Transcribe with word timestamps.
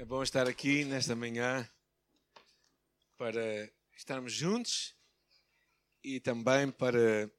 É 0.00 0.04
bom 0.06 0.22
estar 0.22 0.48
aqui 0.48 0.82
nesta 0.82 1.14
manhã 1.14 1.70
para 3.18 3.70
estarmos 3.94 4.32
juntos 4.32 4.96
e 6.02 6.18
também 6.18 6.72
para 6.72 7.30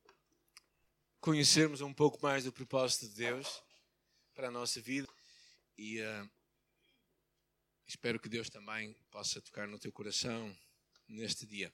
conhecermos 1.19 1.81
um 1.81 1.91
pouco 1.91 2.21
mais 2.21 2.43
do 2.43 2.53
propósito 2.53 3.09
de 3.09 3.15
Deus 3.15 3.63
para 4.35 4.49
a 4.49 4.51
nossa 4.51 4.79
vida. 4.79 5.07
E 5.75 6.01
uh, 6.01 6.31
espero 7.87 8.19
que 8.19 8.29
Deus 8.29 8.47
também 8.47 8.93
possa 9.09 9.41
tocar 9.41 9.67
no 9.67 9.79
teu 9.79 9.91
coração 9.91 10.55
neste 11.07 11.47
dia. 11.47 11.73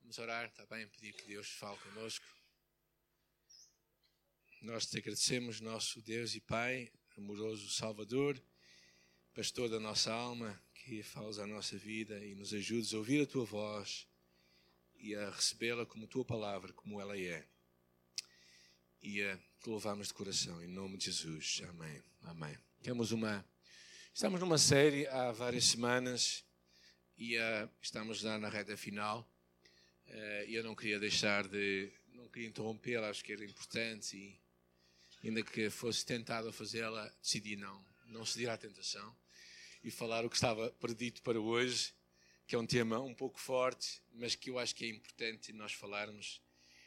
Vamos 0.00 0.16
orar, 0.18 0.46
está 0.46 0.64
bem? 0.66 0.86
Pedir 0.86 1.12
que 1.12 1.26
Deus 1.26 1.48
fale 1.48 1.76
conosco. 1.78 2.24
Nós 4.62 4.86
te 4.86 4.98
agradecemos, 4.98 5.60
nosso 5.60 6.00
Deus 6.02 6.36
e 6.36 6.40
Pai, 6.40 6.88
amoroso 7.16 7.68
Salvador 7.68 8.40
pastor 9.38 9.68
da 9.68 9.78
nossa 9.78 10.12
alma, 10.12 10.60
que 10.74 11.00
falas 11.00 11.38
a 11.38 11.46
nossa 11.46 11.78
vida 11.78 12.18
e 12.26 12.34
nos 12.34 12.52
ajudes 12.52 12.92
a 12.92 12.96
ouvir 12.96 13.22
a 13.22 13.26
tua 13.26 13.44
voz 13.44 14.04
e 14.96 15.14
a 15.14 15.30
recebê-la 15.30 15.86
como 15.86 16.08
tua 16.08 16.24
palavra, 16.24 16.72
como 16.72 17.00
ela 17.00 17.16
é. 17.16 17.46
E 19.00 19.22
a 19.22 19.36
te 19.36 19.68
louvamos 19.68 20.08
de 20.08 20.14
coração, 20.14 20.60
em 20.60 20.66
nome 20.66 20.96
de 20.96 21.04
Jesus. 21.04 21.62
Amém. 21.68 22.02
Amém. 22.22 22.58
Temos 22.82 23.12
uma. 23.12 23.48
Estamos 24.12 24.40
numa 24.40 24.58
série 24.58 25.06
há 25.06 25.30
várias 25.30 25.66
semanas 25.66 26.44
e 27.16 27.38
uh, 27.38 27.70
estamos 27.80 28.18
já 28.18 28.40
na 28.40 28.48
reta 28.48 28.76
final. 28.76 29.20
Uh, 30.08 30.48
eu 30.48 30.64
não 30.64 30.74
queria 30.74 30.98
deixar 30.98 31.46
de. 31.46 31.92
Não 32.08 32.28
queria 32.28 32.48
interrompê-la, 32.48 33.08
acho 33.08 33.22
que 33.24 33.34
era 33.34 33.44
importante 33.44 34.16
e, 34.16 34.40
ainda 35.22 35.44
que 35.44 35.70
fosse 35.70 36.04
tentado 36.04 36.48
a 36.48 36.52
fazê-la, 36.52 37.08
decidi 37.22 37.54
não, 37.54 37.86
não 38.06 38.26
ceder 38.26 38.50
à 38.50 38.58
tentação 38.58 39.16
e 39.82 39.90
falar 39.90 40.24
o 40.24 40.30
que 40.30 40.36
estava 40.36 40.70
predito 40.72 41.22
para 41.22 41.40
hoje, 41.40 41.92
que 42.46 42.54
é 42.54 42.58
um 42.58 42.66
tema 42.66 43.00
um 43.00 43.14
pouco 43.14 43.38
forte, 43.38 44.00
mas 44.14 44.34
que 44.34 44.50
eu 44.50 44.58
acho 44.58 44.74
que 44.74 44.84
é 44.84 44.88
importante 44.88 45.52
nós 45.52 45.72
falarmos, 45.72 46.40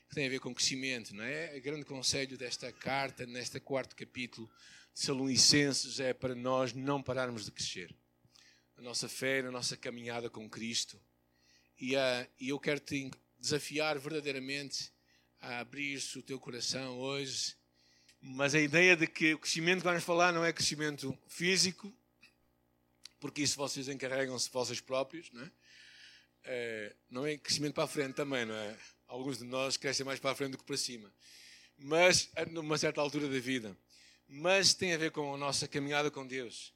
que 0.09 0.15
tem 0.15 0.25
a 0.25 0.29
ver 0.29 0.39
com 0.39 0.53
crescimento, 0.53 1.15
não 1.15 1.23
é? 1.23 1.55
O 1.57 1.61
grande 1.61 1.85
conselho 1.85 2.37
desta 2.37 2.71
carta, 2.71 3.25
neste 3.25 3.59
quarto 3.59 3.95
capítulo 3.95 4.49
de 4.93 4.99
Salonicenses, 4.99 5.99
é 5.99 6.13
para 6.13 6.35
nós 6.35 6.73
não 6.73 7.01
pararmos 7.01 7.45
de 7.45 7.51
crescer. 7.51 7.95
A 8.75 8.81
nossa 8.81 9.07
fé, 9.07 9.39
a 9.39 9.51
nossa 9.51 9.77
caminhada 9.77 10.29
com 10.29 10.49
Cristo. 10.49 10.99
E, 11.79 11.95
uh, 11.95 12.27
e 12.39 12.49
eu 12.49 12.59
quero 12.59 12.79
te 12.79 13.11
desafiar 13.39 13.97
verdadeiramente 13.99 14.91
a 15.39 15.59
abrir-se 15.59 16.17
o 16.19 16.23
teu 16.23 16.39
coração 16.39 16.99
hoje. 16.99 17.55
Mas 18.21 18.53
a 18.53 18.59
ideia 18.59 18.95
de 18.95 19.07
que 19.07 19.33
o 19.33 19.39
crescimento 19.39 19.79
que 19.79 19.85
vamos 19.85 20.03
falar 20.03 20.31
não 20.31 20.45
é 20.45 20.53
crescimento 20.53 21.17
físico, 21.27 21.91
porque 23.21 23.43
isso 23.43 23.55
vocês 23.55 23.87
encarregam-se 23.87 24.49
vocês 24.51 24.81
próprios, 24.81 25.31
não 25.31 25.43
é? 25.43 25.51
é? 26.43 26.95
Não 27.09 27.25
é 27.25 27.37
crescimento 27.37 27.75
para 27.75 27.83
a 27.85 27.87
frente 27.87 28.15
também, 28.15 28.45
não 28.45 28.55
é? 28.55 28.75
Alguns 29.07 29.37
de 29.37 29.45
nós 29.45 29.77
crescem 29.77 30.05
mais 30.05 30.19
para 30.19 30.31
a 30.31 30.35
frente 30.35 30.53
do 30.53 30.57
que 30.57 30.63
para 30.63 30.75
cima. 30.75 31.13
Mas, 31.77 32.29
numa 32.49 32.77
certa 32.77 32.99
altura 32.99 33.29
da 33.29 33.39
vida. 33.39 33.77
Mas 34.27 34.73
tem 34.73 34.93
a 34.93 34.97
ver 34.97 35.11
com 35.11 35.33
a 35.33 35.37
nossa 35.37 35.67
caminhada 35.67 36.09
com 36.09 36.25
Deus. 36.25 36.73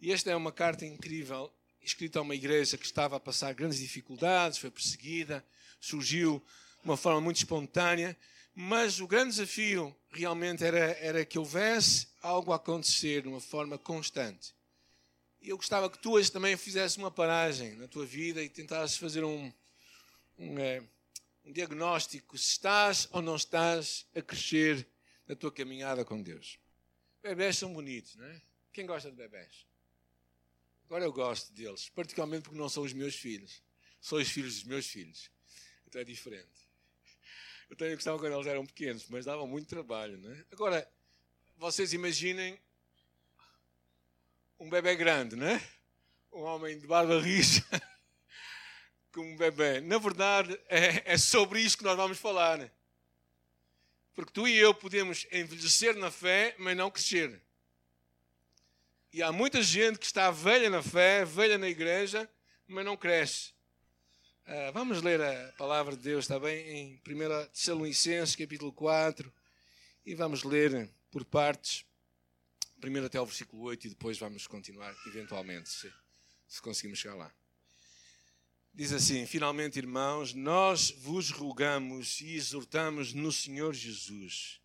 E 0.00 0.12
esta 0.12 0.30
é 0.30 0.36
uma 0.36 0.52
carta 0.52 0.86
incrível, 0.86 1.52
escrita 1.82 2.20
a 2.20 2.22
uma 2.22 2.34
igreja 2.34 2.78
que 2.78 2.86
estava 2.86 3.16
a 3.16 3.20
passar 3.20 3.52
grandes 3.52 3.80
dificuldades, 3.80 4.58
foi 4.58 4.70
perseguida, 4.70 5.44
surgiu 5.80 6.42
de 6.82 6.88
uma 6.88 6.96
forma 6.96 7.20
muito 7.20 7.38
espontânea, 7.38 8.16
mas 8.54 9.00
o 9.00 9.08
grande 9.08 9.30
desafio 9.30 9.94
realmente 10.10 10.64
era, 10.64 10.78
era 11.00 11.24
que 11.24 11.38
houvesse 11.38 12.08
algo 12.22 12.52
a 12.52 12.56
acontecer 12.56 13.22
de 13.22 13.28
uma 13.28 13.40
forma 13.40 13.76
constante. 13.76 14.54
E 15.40 15.48
eu 15.48 15.56
gostava 15.56 15.88
que 15.88 15.98
tu 15.98 16.12
hoje 16.12 16.30
também 16.30 16.56
fizesse 16.56 16.98
uma 16.98 17.10
paragem 17.10 17.74
na 17.76 17.88
tua 17.88 18.04
vida 18.04 18.42
e 18.42 18.48
tentasses 18.48 18.98
fazer 18.98 19.24
um, 19.24 19.52
um, 20.38 20.58
é, 20.58 20.82
um 21.44 21.52
diagnóstico 21.52 22.36
se 22.36 22.50
estás 22.50 23.08
ou 23.10 23.22
não 23.22 23.36
estás 23.36 24.06
a 24.14 24.20
crescer 24.20 24.86
na 25.26 25.34
tua 25.34 25.50
caminhada 25.50 26.04
com 26.04 26.22
Deus. 26.22 26.58
Bebés 27.22 27.56
são 27.56 27.72
bonitos, 27.72 28.16
não 28.16 28.26
é? 28.26 28.42
Quem 28.72 28.84
gosta 28.84 29.10
de 29.10 29.16
bebés? 29.16 29.66
Agora 30.84 31.04
eu 31.04 31.12
gosto 31.12 31.52
deles, 31.52 31.88
particularmente 31.88 32.42
porque 32.42 32.58
não 32.58 32.68
são 32.68 32.82
os 32.82 32.92
meus 32.92 33.14
filhos. 33.14 33.62
São 34.00 34.18
os 34.18 34.28
filhos 34.28 34.54
dos 34.56 34.64
meus 34.64 34.86
filhos. 34.86 35.30
Então 35.86 36.00
é 36.00 36.04
diferente. 36.04 36.68
Eu 37.68 37.76
também 37.76 37.94
gostava 37.94 38.18
quando 38.18 38.34
eles 38.34 38.46
eram 38.46 38.66
pequenos, 38.66 39.06
mas 39.08 39.24
davam 39.24 39.46
muito 39.46 39.68
trabalho, 39.68 40.18
não 40.18 40.32
é? 40.32 40.44
Agora, 40.50 40.90
vocês 41.56 41.92
imaginem 41.92 42.58
um 44.60 44.68
bebê 44.68 44.94
grande, 44.94 45.36
né? 45.36 45.60
Um 46.30 46.42
homem 46.42 46.78
de 46.78 46.86
barba 46.86 47.18
rija 47.18 47.64
com 49.10 49.22
um 49.22 49.36
bebê. 49.36 49.80
Na 49.80 49.96
verdade, 49.96 50.52
é, 50.68 51.14
é 51.14 51.18
sobre 51.18 51.60
isso 51.60 51.78
que 51.78 51.82
nós 51.82 51.96
vamos 51.96 52.18
falar. 52.18 52.58
Né? 52.58 52.70
Porque 54.14 54.30
tu 54.30 54.46
e 54.46 54.54
eu 54.56 54.74
podemos 54.74 55.26
envelhecer 55.32 55.96
na 55.96 56.10
fé, 56.10 56.54
mas 56.58 56.76
não 56.76 56.90
crescer. 56.90 57.40
E 59.12 59.22
há 59.22 59.32
muita 59.32 59.62
gente 59.62 59.98
que 59.98 60.04
está 60.04 60.30
velha 60.30 60.68
na 60.68 60.82
fé, 60.82 61.24
velha 61.24 61.56
na 61.56 61.68
igreja, 61.68 62.30
mas 62.68 62.84
não 62.84 62.98
cresce. 62.98 63.52
Uh, 64.46 64.72
vamos 64.72 65.00
ler 65.00 65.22
a 65.22 65.52
palavra 65.56 65.96
de 65.96 66.02
Deus, 66.02 66.24
está 66.24 66.38
bem? 66.38 66.68
Em 66.68 67.02
1 67.06 67.46
Tessalonicenses, 67.46 68.36
capítulo 68.36 68.72
4, 68.72 69.32
e 70.04 70.14
vamos 70.14 70.44
ler 70.44 70.90
por 71.10 71.24
partes 71.24 71.84
primeiro 72.80 73.06
até 73.06 73.18
ao 73.18 73.26
versículo 73.26 73.62
8 73.62 73.86
e 73.86 73.90
depois 73.90 74.18
vamos 74.18 74.46
continuar, 74.46 74.96
eventualmente, 75.06 75.68
se, 75.68 75.92
se 76.48 76.60
conseguimos 76.62 76.98
chegar 76.98 77.14
lá. 77.14 77.32
Diz 78.72 78.92
assim: 78.92 79.26
Finalmente, 79.26 79.78
irmãos, 79.78 80.32
nós 80.32 80.90
vos 80.90 81.30
rogamos 81.30 82.20
e 82.20 82.34
exortamos 82.34 83.12
no 83.12 83.30
Senhor 83.30 83.74
Jesus 83.74 84.60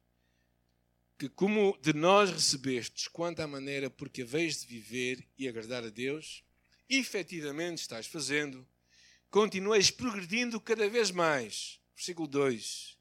que, 1.17 1.29
como 1.29 1.77
de 1.81 1.93
nós 1.93 2.29
recebestes, 2.29 3.07
quanto 3.07 3.41
à 3.41 3.47
maneira 3.47 3.89
porque 3.89 4.23
haveis 4.23 4.61
de 4.61 4.67
viver 4.67 5.25
e 5.37 5.47
agradar 5.47 5.83
a 5.83 5.89
Deus, 5.89 6.43
efetivamente 6.89 7.79
estás 7.79 8.05
fazendo, 8.05 8.67
continueis 9.29 9.89
progredindo 9.89 10.59
cada 10.59 10.89
vez 10.89 11.11
mais. 11.11 11.79
Versículo 11.95 12.27
2 12.27 12.94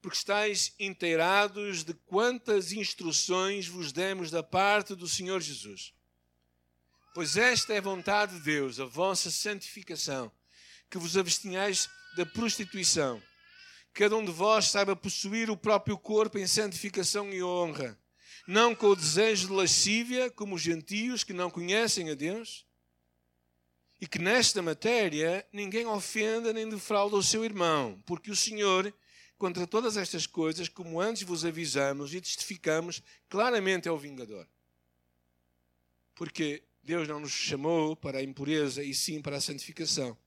porque 0.00 0.16
estáis 0.16 0.72
inteirados 0.78 1.84
de 1.84 1.92
quantas 1.92 2.72
instruções 2.72 3.66
vos 3.66 3.92
demos 3.92 4.30
da 4.30 4.42
parte 4.42 4.94
do 4.94 5.08
Senhor 5.08 5.40
Jesus. 5.40 5.92
Pois 7.14 7.36
esta 7.36 7.74
é 7.74 7.78
a 7.78 7.82
vontade 7.82 8.36
de 8.36 8.40
Deus, 8.42 8.78
a 8.78 8.84
vossa 8.84 9.30
santificação, 9.30 10.30
que 10.88 10.98
vos 10.98 11.16
abstenhais 11.16 11.88
da 12.16 12.24
prostituição. 12.24 13.20
Cada 13.92 14.16
um 14.16 14.24
de 14.24 14.30
vós 14.30 14.66
saiba 14.66 14.94
possuir 14.94 15.50
o 15.50 15.56
próprio 15.56 15.98
corpo 15.98 16.38
em 16.38 16.46
santificação 16.46 17.32
e 17.32 17.42
honra, 17.42 17.98
não 18.46 18.74
com 18.74 18.86
o 18.86 18.96
desejo 18.96 19.48
de 19.48 19.52
lascívia, 19.52 20.30
como 20.30 20.54
os 20.54 20.62
gentios 20.62 21.24
que 21.24 21.32
não 21.32 21.50
conhecem 21.50 22.10
a 22.10 22.14
Deus, 22.14 22.64
e 24.00 24.06
que 24.06 24.20
nesta 24.20 24.62
matéria 24.62 25.44
ninguém 25.52 25.86
ofenda 25.86 26.52
nem 26.52 26.68
defrauda 26.68 27.16
o 27.16 27.22
seu 27.22 27.44
irmão, 27.44 28.00
porque 28.06 28.30
o 28.30 28.36
Senhor 28.36 28.94
contra 29.38 29.66
todas 29.66 29.96
estas 29.96 30.26
coisas, 30.26 30.68
como 30.68 31.00
antes 31.00 31.22
vos 31.22 31.44
avisamos 31.44 32.12
e 32.12 32.20
testificamos, 32.20 33.00
claramente 33.28 33.88
é 33.88 33.92
o 33.92 33.96
vingador. 33.96 34.46
Porque 36.14 36.64
Deus 36.82 37.06
não 37.06 37.20
nos 37.20 37.30
chamou 37.30 37.94
para 37.94 38.18
a 38.18 38.22
impureza 38.22 38.82
e 38.82 38.92
sim 38.92 39.22
para 39.22 39.36
a 39.36 39.40
santificação. 39.40 40.18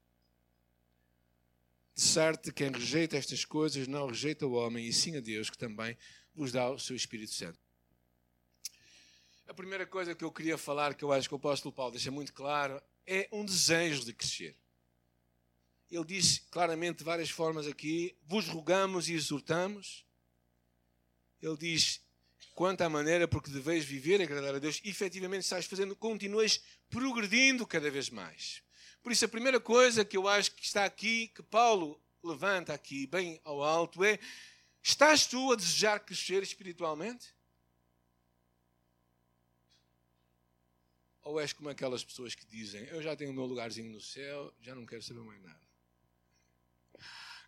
De 1.94 2.02
certo, 2.02 2.54
quem 2.54 2.72
rejeita 2.72 3.18
estas 3.18 3.44
coisas 3.44 3.86
não 3.88 4.08
rejeita 4.08 4.48
o 4.48 4.54
homem, 4.54 4.88
e 4.88 4.94
sim 4.94 5.18
a 5.18 5.20
Deus, 5.20 5.50
que 5.50 5.58
também 5.58 5.98
vos 6.34 6.54
dá 6.54 6.70
o 6.70 6.80
seu 6.80 6.96
Espírito 6.96 7.34
Santo. 7.34 7.60
A 9.46 9.54
primeira 9.54 9.86
coisa 9.86 10.16
que 10.16 10.24
eu 10.24 10.32
queria 10.32 10.58
falar, 10.58 10.94
que 10.94 11.04
eu 11.04 11.12
acho 11.12 11.28
que 11.28 11.36
o 11.36 11.38
apóstolo 11.38 11.74
Paulo 11.74 11.92
deixa 11.92 12.10
muito 12.10 12.32
claro, 12.32 12.82
é 13.06 13.28
um 13.30 13.44
desejo 13.44 14.06
de 14.06 14.14
crescer 14.14 14.56
ele 15.92 16.06
diz 16.06 16.40
claramente 16.50 17.00
de 17.00 17.04
várias 17.04 17.30
formas 17.30 17.68
aqui: 17.68 18.16
vos 18.26 18.48
rogamos 18.48 19.10
e 19.10 19.14
exortamos. 19.14 20.06
Ele 21.42 21.58
diz: 21.58 22.02
quanto 22.56 22.82
à 22.82 22.90
maneira 22.90 23.28
porque 23.28 23.52
deveis 23.52 23.84
viver 23.84 24.22
e 24.22 24.24
agradar 24.24 24.56
a 24.56 24.60
Deus, 24.60 24.80
efetivamente 24.86 25.44
estás 25.44 25.66
fazendo, 25.66 25.96
continuas 25.96 26.62
progredindo 26.90 27.68
cada 27.68 27.92
vez 27.92 28.10
mais. 28.10 28.64
Por 29.04 29.12
isso, 29.12 29.26
a 29.26 29.28
primeira 29.28 29.60
coisa 29.60 30.06
que 30.06 30.16
eu 30.16 30.28
acho 30.28 30.54
que 30.54 30.64
está 30.64 30.86
aqui, 30.86 31.28
que 31.30 31.44
Paulo 31.44 32.02
levanta 32.24 32.74
aqui 32.74 33.06
bem 33.06 33.42
ao 33.44 33.62
alto, 33.62 34.04
é: 34.06 34.18
estás 34.82 35.26
tu 35.26 35.52
a 35.52 35.56
desejar 35.56 36.00
crescer 36.00 36.42
espiritualmente? 36.42 37.36
Ou 41.24 41.40
és 41.40 41.52
como 41.52 41.70
aquelas 41.70 42.04
pessoas 42.04 42.34
que 42.34 42.46
dizem: 42.46 42.86
Eu 42.86 43.02
já 43.02 43.14
tenho 43.14 43.32
o 43.32 43.34
meu 43.34 43.46
lugarzinho 43.46 43.92
no 43.92 44.00
céu, 44.00 44.54
já 44.62 44.74
não 44.74 44.86
quero 44.86 45.02
saber 45.02 45.22
mais 45.22 45.42
nada? 45.42 45.71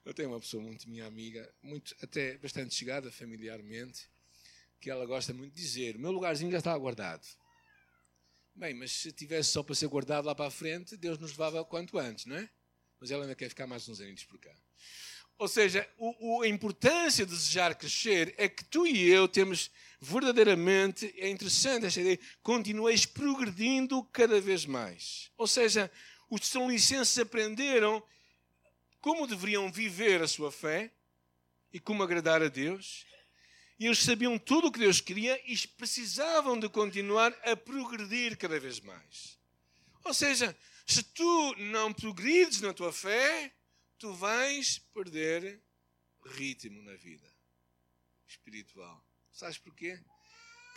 Eu 0.06 0.14
tenho 0.14 0.30
uma 0.30 0.40
pessoa 0.40 0.62
muito 0.62 0.90
minha 0.90 1.06
amiga, 1.06 1.50
muito 1.62 1.96
até 2.02 2.38
bastante 2.38 2.76
chegada 2.76 3.12
familiarmente, 3.12 4.10
que 4.80 4.90
ela 4.90 5.06
gosta 5.06 5.34
muito 5.34 5.54
de 5.54 5.62
dizer: 5.62 5.96
o 5.96 6.00
meu 6.00 6.12
lugarzinho 6.12 6.52
já 6.52 6.58
está 6.58 6.78
guardado. 6.78 7.26
Bem, 8.56 8.74
mas 8.74 8.92
se 8.92 9.12
tivesse 9.12 9.50
só 9.50 9.64
para 9.64 9.74
ser 9.74 9.88
guardado 9.88 10.26
lá 10.26 10.36
para 10.36 10.48
a 10.48 10.52
frente, 10.52 10.96
Deus 10.96 11.18
nos 11.18 11.32
levava 11.32 11.64
quanto 11.66 11.98
antes, 11.98 12.26
não 12.26 12.36
é? 12.36 12.50
Mas 13.00 13.10
ela 13.10 13.24
ainda 13.24 13.36
quer 13.36 13.50
ficar 13.50 13.66
mais 13.66 13.88
uns 13.90 14.00
anos 14.00 14.24
por 14.26 14.40
cá. 14.40 14.54
Ou 15.38 15.48
seja, 15.48 15.90
o, 15.98 16.38
o, 16.38 16.42
a 16.44 16.48
importância 16.48 17.26
de 17.26 17.32
desejar 17.32 17.76
crescer 17.76 18.36
é 18.38 18.48
que 18.48 18.64
tu 18.66 18.86
e 18.86 19.10
eu 19.10 19.28
temos 19.28 19.72
verdadeiramente, 20.00 21.14
é 21.18 21.30
interessante 21.30 21.86
esta 21.86 22.02
ideia, 22.02 22.20
continueis 22.42 23.06
progredindo 23.06 24.04
cada 24.06 24.40
vez 24.40 24.66
mais. 24.66 25.32
Ou 25.38 25.48
seja, 25.48 25.90
os 26.30 26.46
são 26.46 26.70
licenças 26.70 27.18
aprenderam 27.18 28.04
como 29.04 29.28
deveriam 29.28 29.70
viver 29.70 30.22
a 30.22 30.28
sua 30.30 30.50
fé 30.50 30.90
e 31.74 31.78
como 31.78 32.02
agradar 32.02 32.42
a 32.42 32.48
Deus. 32.48 33.06
E 33.78 33.86
eles 33.86 34.00
sabiam 34.00 34.40
tudo 34.40 34.68
o 34.68 34.72
que 34.72 34.80
Deus 34.80 35.02
queria 35.02 35.38
e 35.46 35.58
precisavam 35.68 36.58
de 36.58 36.70
continuar 36.70 37.38
a 37.44 37.54
progredir 37.54 38.38
cada 38.38 38.58
vez 38.58 38.80
mais. 38.80 39.38
Ou 40.06 40.14
seja, 40.14 40.58
se 40.88 41.04
tu 41.04 41.54
não 41.58 41.92
progredes 41.92 42.62
na 42.62 42.74
tua 42.74 42.94
fé, 42.94 43.54
tu 44.00 44.14
vais 44.14 44.80
perder 44.94 45.62
ritmo 46.26 46.82
na 46.84 46.96
vida 46.96 47.30
espiritual. 48.26 49.06
Sabes 49.34 49.58
porquê? 49.58 50.02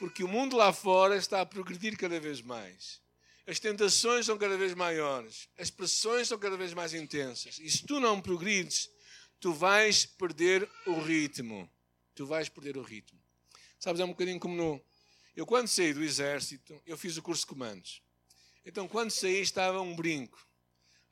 Porque 0.01 0.25
o 0.25 0.29
mundo 0.29 0.57
lá 0.57 0.73
fora 0.73 1.17
está 1.17 1.43
a 1.43 1.47
progredir 1.47 1.97
cada 1.97 2.19
vez 2.19 2.43
mais. 2.43 3.01
As 3.47 3.61
tentações 3.61 4.27
são 4.27 4.37
cada 4.37 4.57
vez 4.57 4.75
maiores. 4.75 5.49
As 5.57 5.71
pressões 5.71 6.27
são 6.27 6.39
cada 6.39 6.57
vez 6.57 6.75
mais 6.75 6.93
intensas. 6.93 7.59
E 7.61 7.71
se 7.71 7.87
tu 7.87 8.01
não 8.01 8.21
progredes, 8.21 8.91
tu 9.39 9.53
vais 9.53 10.05
perder 10.05 10.69
o 10.85 10.99
ritmo. 10.99 11.71
Tu 12.15 12.27
vais 12.27 12.49
perder 12.49 12.77
o 12.77 12.83
ritmo. 12.83 13.21
Sabes, 13.79 14.01
é 14.01 14.05
um 14.05 14.09
bocadinho 14.09 14.41
como 14.41 14.57
no. 14.57 14.83
Eu, 15.37 15.47
quando 15.47 15.69
saí 15.69 15.93
do 15.93 16.03
exército, 16.03 16.83
eu 16.85 16.97
fiz 16.97 17.17
o 17.17 17.23
curso 17.23 17.43
de 17.43 17.47
comandos. 17.47 18.03
Então, 18.65 18.89
quando 18.89 19.11
saí, 19.11 19.41
estava 19.41 19.81
um 19.81 19.95
brinco. 19.95 20.45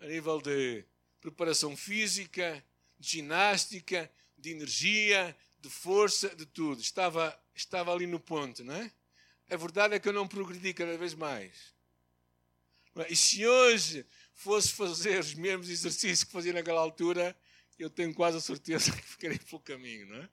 A 0.01 0.07
nível 0.07 0.41
de 0.41 0.85
preparação 1.21 1.77
física, 1.77 2.65
de 2.99 3.11
ginástica, 3.11 4.11
de 4.37 4.51
energia, 4.51 5.37
de 5.61 5.71
força, 5.71 6.35
de 6.35 6.47
tudo. 6.47 6.81
Estava, 6.81 7.39
estava 7.55 7.93
ali 7.93 8.07
no 8.07 8.19
ponto, 8.19 8.65
não 8.65 8.75
é? 8.75 8.91
A 9.51 9.57
verdade 9.57 9.95
é 9.95 10.01
que 10.01 10.09
eu 10.09 10.13
não 10.13 10.27
progredi 10.27 10.75
cada 10.75 10.99
vez 10.99 11.15
mais. 11.15 11.74
E 13.09 13.17
se 13.17 13.47
hoje 13.47 14.07
fosse 14.35 14.71
fazer 14.71 15.19
os 15.19 15.35
mesmos 15.35 15.69
exercícios 15.69 16.25
que 16.25 16.33
fazia 16.33 16.53
naquela 16.53 16.81
altura, 16.81 17.37
eu 17.79 17.91
tenho 17.91 18.15
quase 18.15 18.37
a 18.37 18.41
certeza 18.41 18.93
que 18.97 19.03
ficaria 19.03 19.39
pelo 19.39 19.61
caminho, 19.61 20.07
não 20.07 20.17
é? 20.17 20.29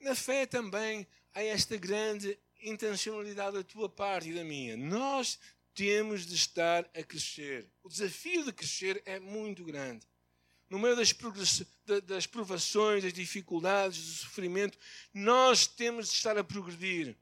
Na 0.00 0.14
fé 0.14 0.46
também 0.46 1.06
há 1.34 1.42
esta 1.42 1.76
grande 1.76 2.38
intencionalidade 2.62 3.56
da 3.56 3.62
tua 3.62 3.88
parte 3.88 4.30
e 4.30 4.34
da 4.34 4.44
minha. 4.44 4.76
Nós 4.76 5.38
temos 5.74 6.26
de 6.26 6.34
estar 6.34 6.88
a 6.94 7.02
crescer. 7.02 7.68
O 7.82 7.88
desafio 7.88 8.44
de 8.44 8.52
crescer 8.52 9.02
é 9.04 9.18
muito 9.18 9.64
grande. 9.64 10.06
No 10.68 10.78
meio 10.78 10.94
das, 10.94 11.14
das 12.04 12.26
provações, 12.26 13.02
das 13.02 13.12
dificuldades, 13.12 14.04
do 14.04 14.12
sofrimento, 14.12 14.78
nós 15.12 15.66
temos 15.66 16.08
de 16.08 16.14
estar 16.14 16.38
a 16.38 16.44
progredir. 16.44 17.16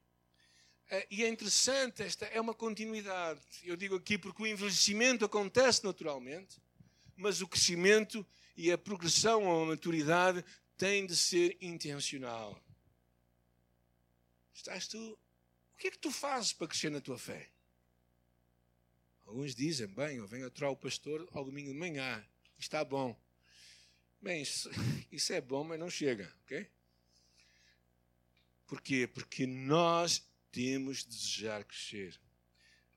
Eh, 0.89 1.07
e 1.11 1.23
é 1.23 1.27
interessante, 1.27 2.01
esta 2.01 2.25
é 2.25 2.41
uma 2.41 2.53
continuidade. 2.53 3.39
Eu 3.63 3.75
digo 3.75 3.95
aqui 3.95 4.17
porque 4.17 4.41
o 4.41 4.47
envelhecimento 4.47 5.23
acontece 5.23 5.83
naturalmente, 5.83 6.59
mas 7.15 7.41
o 7.41 7.47
crescimento 7.47 8.25
e 8.57 8.71
a 8.71 8.77
progressão 8.77 9.49
a 9.51 9.65
maturidade 9.65 10.43
têm 10.77 11.05
de 11.05 11.15
ser 11.15 11.57
intencional. 11.61 12.59
Estás 14.53 14.87
tu. 14.87 15.17
O 15.73 15.77
que 15.77 15.87
é 15.87 15.91
que 15.91 15.99
tu 15.99 16.11
fazes 16.11 16.51
para 16.51 16.67
crescer 16.67 16.89
na 16.89 16.99
tua 16.99 17.17
fé? 17.17 17.49
Alguns 19.25 19.53
dizem, 19.53 19.87
bem, 19.87 20.17
eu 20.17 20.27
venho 20.27 20.47
aturar 20.47 20.71
o 20.71 20.75
pastor 20.75 21.25
ao 21.31 21.45
domingo 21.45 21.71
de 21.71 21.77
manhã. 21.77 22.25
Está 22.57 22.83
bom. 22.83 23.17
Bem, 24.19 24.41
isso, 24.41 24.69
isso 25.11 25.31
é 25.31 25.39
bom, 25.39 25.63
mas 25.63 25.79
não 25.79 25.89
chega, 25.89 26.33
ok? 26.43 26.67
Porquê? 28.67 29.07
Porque 29.07 29.47
nós 29.47 30.28
de 30.51 31.07
desejar 31.07 31.63
crescer. 31.63 32.19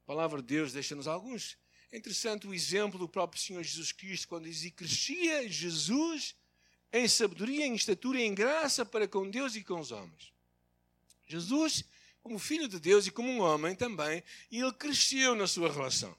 A 0.03 0.07
palavra 0.07 0.41
de 0.41 0.49
Deus 0.49 0.73
deixa-nos 0.73 1.07
alguns. 1.07 1.57
É 1.91 1.99
interessante 1.99 2.47
o 2.47 2.55
exemplo 2.55 2.99
do 2.99 3.09
próprio 3.09 3.41
Senhor 3.41 3.63
Jesus 3.63 3.93
Cristo, 3.93 4.29
quando 4.29 4.45
diz: 4.45 4.65
E 4.65 4.71
crescia 4.71 5.49
Jesus 5.49 6.35
em 6.93 7.07
sabedoria, 7.09 7.67
em 7.67 7.75
estatura 7.75 8.21
em 8.21 8.35
graça 8.35 8.85
para 8.85 9.07
com 9.09 9.29
Deus 9.29 9.55
e 9.55 9.63
com 9.63 9.81
os 9.81 9.93
homens. 9.93 10.33
Jesus, 11.27 11.85
como 12.23 12.39
filho 12.39 12.69
de 12.69 12.79
Deus 12.79 13.07
e 13.07 13.11
como 13.11 13.31
um 13.31 13.41
homem 13.41 13.75
também, 13.75 14.23
ele 14.51 14.73
cresceu 14.73 15.35
na 15.35 15.47
sua 15.47 15.73
relação 15.73 16.17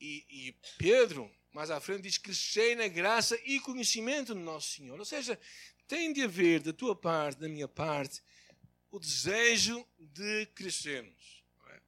e, 0.00 0.24
e 0.28 0.54
Pedro, 0.78 1.30
mais 1.52 1.70
à 1.70 1.80
frente, 1.80 2.02
diz: 2.02 2.18
crescei 2.18 2.74
na 2.74 2.88
graça 2.88 3.38
e 3.44 3.60
conhecimento 3.60 4.34
do 4.34 4.40
nosso 4.40 4.76
Senhor. 4.76 4.98
Ou 4.98 5.04
seja, 5.04 5.38
tem 5.86 6.12
de 6.12 6.22
haver 6.22 6.60
da 6.60 6.72
tua 6.72 6.94
parte, 6.94 7.40
da 7.40 7.48
minha 7.48 7.68
parte, 7.68 8.22
o 8.96 8.98
desejo 8.98 9.86
de 9.98 10.46
crescermos. 10.54 11.44
É? 11.68 11.80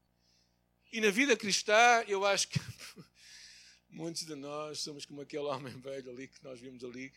E 0.93 1.01
na 1.01 1.11
vida 1.11 1.35
cristã, 1.35 2.05
eu 2.07 2.25
acho 2.27 2.49
que 2.49 2.61
muitos 3.89 4.27
de 4.27 4.35
nós 4.35 4.81
somos 4.81 5.07
como 5.07 5.23
aquele 5.23 5.45
homem 5.45 5.73
velho 5.81 6.11
ali 6.11 6.29
que 6.29 6.45
nós 6.45 6.61
vimos 6.61 6.85
ali 6.85 7.11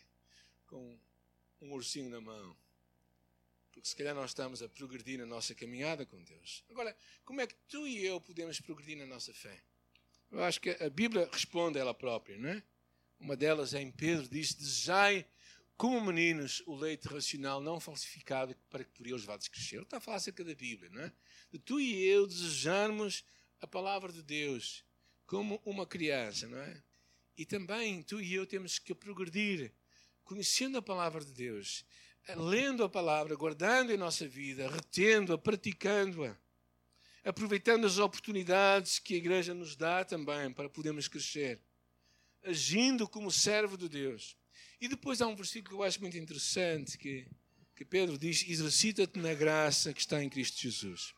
com 0.65 0.97
um 1.61 1.73
ursinho 1.73 2.09
na 2.09 2.21
mão. 2.21 2.55
Porque 3.73 3.87
se 3.87 3.93
calhar 3.93 4.15
nós 4.15 4.29
estamos 4.29 4.61
a 4.61 4.69
progredir 4.69 5.19
na 5.19 5.25
nossa 5.25 5.53
caminhada 5.53 6.05
com 6.05 6.23
Deus. 6.23 6.63
Agora, 6.69 6.95
como 7.25 7.41
é 7.41 7.47
que 7.47 7.55
tu 7.67 7.85
e 7.85 8.05
eu 8.05 8.21
podemos 8.21 8.61
progredir 8.61 8.97
na 8.97 9.05
nossa 9.05 9.33
fé? 9.33 9.61
Eu 10.31 10.41
acho 10.41 10.61
que 10.61 10.69
a 10.69 10.89
Bíblia 10.89 11.29
responde 11.33 11.77
a 11.77 11.81
ela 11.81 11.93
própria, 11.93 12.37
não 12.37 12.49
é? 12.49 12.63
Uma 13.19 13.35
delas 13.35 13.73
é 13.73 13.81
em 13.81 13.91
Pedro, 13.91 14.25
diz: 14.29 14.53
Desejai 14.53 15.25
como 15.81 15.99
meninos 15.99 16.61
o 16.67 16.75
leite 16.75 17.07
racional 17.07 17.59
não 17.59 17.79
falsificado 17.79 18.55
para 18.69 18.83
que 18.83 18.91
por 18.91 19.07
eles 19.07 19.23
vades 19.23 19.47
crescer. 19.47 19.81
Está 19.81 19.97
a 19.97 19.99
falar 19.99 20.17
acerca 20.17 20.43
da 20.43 20.53
Bíblia, 20.53 20.91
não 20.91 21.01
é? 21.01 21.11
De 21.51 21.57
tu 21.57 21.79
e 21.79 22.05
eu 22.05 22.27
desejarmos 22.27 23.25
a 23.59 23.65
palavra 23.65 24.13
de 24.13 24.21
Deus 24.21 24.85
como 25.25 25.59
uma 25.65 25.87
criança, 25.87 26.47
não 26.47 26.59
é? 26.59 26.83
E 27.35 27.47
também 27.47 28.03
tu 28.03 28.21
e 28.21 28.31
eu 28.31 28.45
temos 28.45 28.77
que 28.77 28.93
progredir 28.93 29.73
conhecendo 30.23 30.77
a 30.77 30.83
palavra 30.83 31.25
de 31.25 31.33
Deus, 31.33 31.83
lendo 32.37 32.83
a 32.83 32.89
palavra, 32.89 33.35
guardando 33.35 33.91
em 33.91 33.97
nossa 33.97 34.27
vida, 34.27 34.69
retendo-a, 34.69 35.35
praticando-a 35.35 36.37
aproveitando 37.23 37.87
as 37.87 37.97
oportunidades 37.97 38.99
que 38.99 39.15
a 39.15 39.17
igreja 39.17 39.55
nos 39.55 39.75
dá 39.75 40.05
também 40.05 40.53
para 40.53 40.69
podermos 40.69 41.07
crescer, 41.07 41.59
agindo 42.43 43.07
como 43.07 43.31
servo 43.31 43.75
de 43.75 43.89
Deus. 43.89 44.39
E 44.81 44.87
depois 44.87 45.21
há 45.21 45.27
um 45.27 45.35
versículo 45.35 45.69
que 45.69 45.75
eu 45.75 45.83
acho 45.83 46.01
muito 46.01 46.17
interessante 46.17 46.97
que, 46.97 47.25
que 47.75 47.85
Pedro 47.85 48.17
diz: 48.17 48.43
Exercita-te 48.45 49.19
na 49.19 49.33
graça 49.33 49.93
que 49.93 50.01
está 50.01 50.21
em 50.21 50.29
Cristo 50.29 50.59
Jesus. 50.59 51.13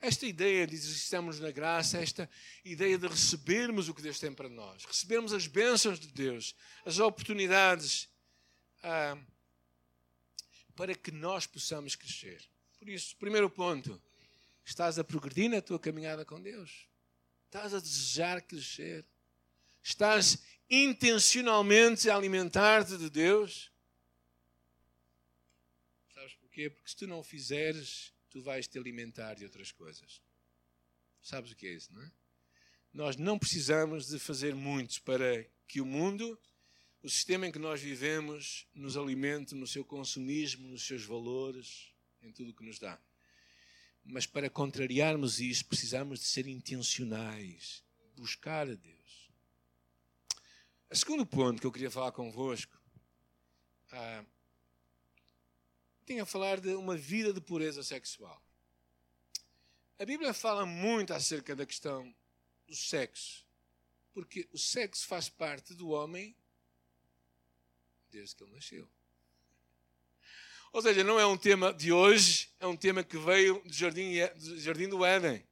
Esta 0.00 0.26
ideia 0.26 0.66
de 0.66 0.74
exercitarmos 0.74 1.40
na 1.40 1.50
graça, 1.50 1.98
esta 1.98 2.30
ideia 2.64 2.96
de 2.96 3.06
recebermos 3.06 3.88
o 3.88 3.94
que 3.94 4.02
Deus 4.02 4.20
tem 4.20 4.32
para 4.32 4.48
nós, 4.48 4.84
recebermos 4.84 5.32
as 5.32 5.46
bênçãos 5.46 5.98
de 5.98 6.08
Deus, 6.08 6.54
as 6.86 6.98
oportunidades, 6.98 8.08
ah, 8.82 9.18
para 10.76 10.94
que 10.94 11.10
nós 11.10 11.46
possamos 11.46 11.96
crescer. 11.96 12.42
Por 12.78 12.88
isso, 12.88 13.16
primeiro 13.16 13.50
ponto, 13.50 14.00
Estás 14.70 15.00
a 15.00 15.04
progredir 15.04 15.50
na 15.50 15.60
tua 15.60 15.80
caminhada 15.80 16.24
com 16.24 16.40
Deus? 16.40 16.86
Estás 17.46 17.74
a 17.74 17.80
desejar 17.80 18.40
crescer? 18.40 19.04
Estás 19.82 20.38
intencionalmente 20.70 22.08
alimentar-te 22.08 22.96
de 22.96 23.10
Deus? 23.10 23.72
Sabes 26.14 26.34
porquê? 26.34 26.70
Porque 26.70 26.88
se 26.88 26.96
tu 26.96 27.06
não 27.06 27.18
o 27.18 27.24
fizeres, 27.24 28.12
tu 28.30 28.40
vais 28.40 28.68
te 28.68 28.78
alimentar 28.78 29.34
de 29.34 29.44
outras 29.44 29.72
coisas. 29.72 30.22
Sabes 31.20 31.50
o 31.50 31.56
que 31.56 31.66
é 31.66 31.72
isso, 31.72 31.92
não 31.92 32.02
é? 32.02 32.12
Nós 32.92 33.16
não 33.16 33.38
precisamos 33.38 34.08
de 34.08 34.18
fazer 34.18 34.54
muito 34.54 35.02
para 35.02 35.44
que 35.66 35.80
o 35.80 35.86
mundo, 35.86 36.38
o 37.02 37.08
sistema 37.08 37.46
em 37.46 37.52
que 37.52 37.58
nós 37.58 37.80
vivemos, 37.80 38.66
nos 38.74 38.96
alimente 38.96 39.54
no 39.54 39.66
seu 39.66 39.84
consumismo, 39.84 40.68
nos 40.68 40.86
seus 40.86 41.04
valores, 41.04 41.92
em 42.22 42.32
tudo 42.32 42.50
o 42.50 42.54
que 42.54 42.64
nos 42.64 42.78
dá. 42.78 43.00
Mas 44.04 44.26
para 44.26 44.50
contrariarmos 44.50 45.40
isso, 45.40 45.66
precisamos 45.66 46.20
de 46.20 46.26
ser 46.26 46.46
intencionais, 46.46 47.84
buscar 48.16 48.68
a 48.68 48.74
Deus. 48.74 49.19
O 50.90 50.96
segundo 50.96 51.24
ponto 51.24 51.60
que 51.60 51.66
eu 51.68 51.70
queria 51.70 51.90
falar 51.90 52.10
convosco 52.10 52.76
ah, 53.92 54.24
tem 56.04 56.18
a 56.18 56.26
falar 56.26 56.58
de 56.58 56.74
uma 56.74 56.96
vida 56.96 57.32
de 57.32 57.40
pureza 57.40 57.84
sexual. 57.84 58.42
A 60.00 60.04
Bíblia 60.04 60.34
fala 60.34 60.66
muito 60.66 61.14
acerca 61.14 61.54
da 61.54 61.64
questão 61.64 62.12
do 62.66 62.74
sexo, 62.74 63.46
porque 64.12 64.48
o 64.52 64.58
sexo 64.58 65.06
faz 65.06 65.28
parte 65.28 65.74
do 65.74 65.90
homem 65.90 66.34
desde 68.10 68.34
que 68.34 68.42
ele 68.42 68.52
nasceu. 68.52 68.88
Ou 70.72 70.82
seja, 70.82 71.04
não 71.04 71.20
é 71.20 71.26
um 71.26 71.36
tema 71.36 71.72
de 71.72 71.92
hoje, 71.92 72.50
é 72.58 72.66
um 72.66 72.76
tema 72.76 73.04
que 73.04 73.16
veio 73.16 73.62
do 73.62 73.72
Jardim, 73.72 74.14
do, 74.36 74.58
Jardim 74.58 74.88
do 74.88 75.04
Éden. 75.04 75.46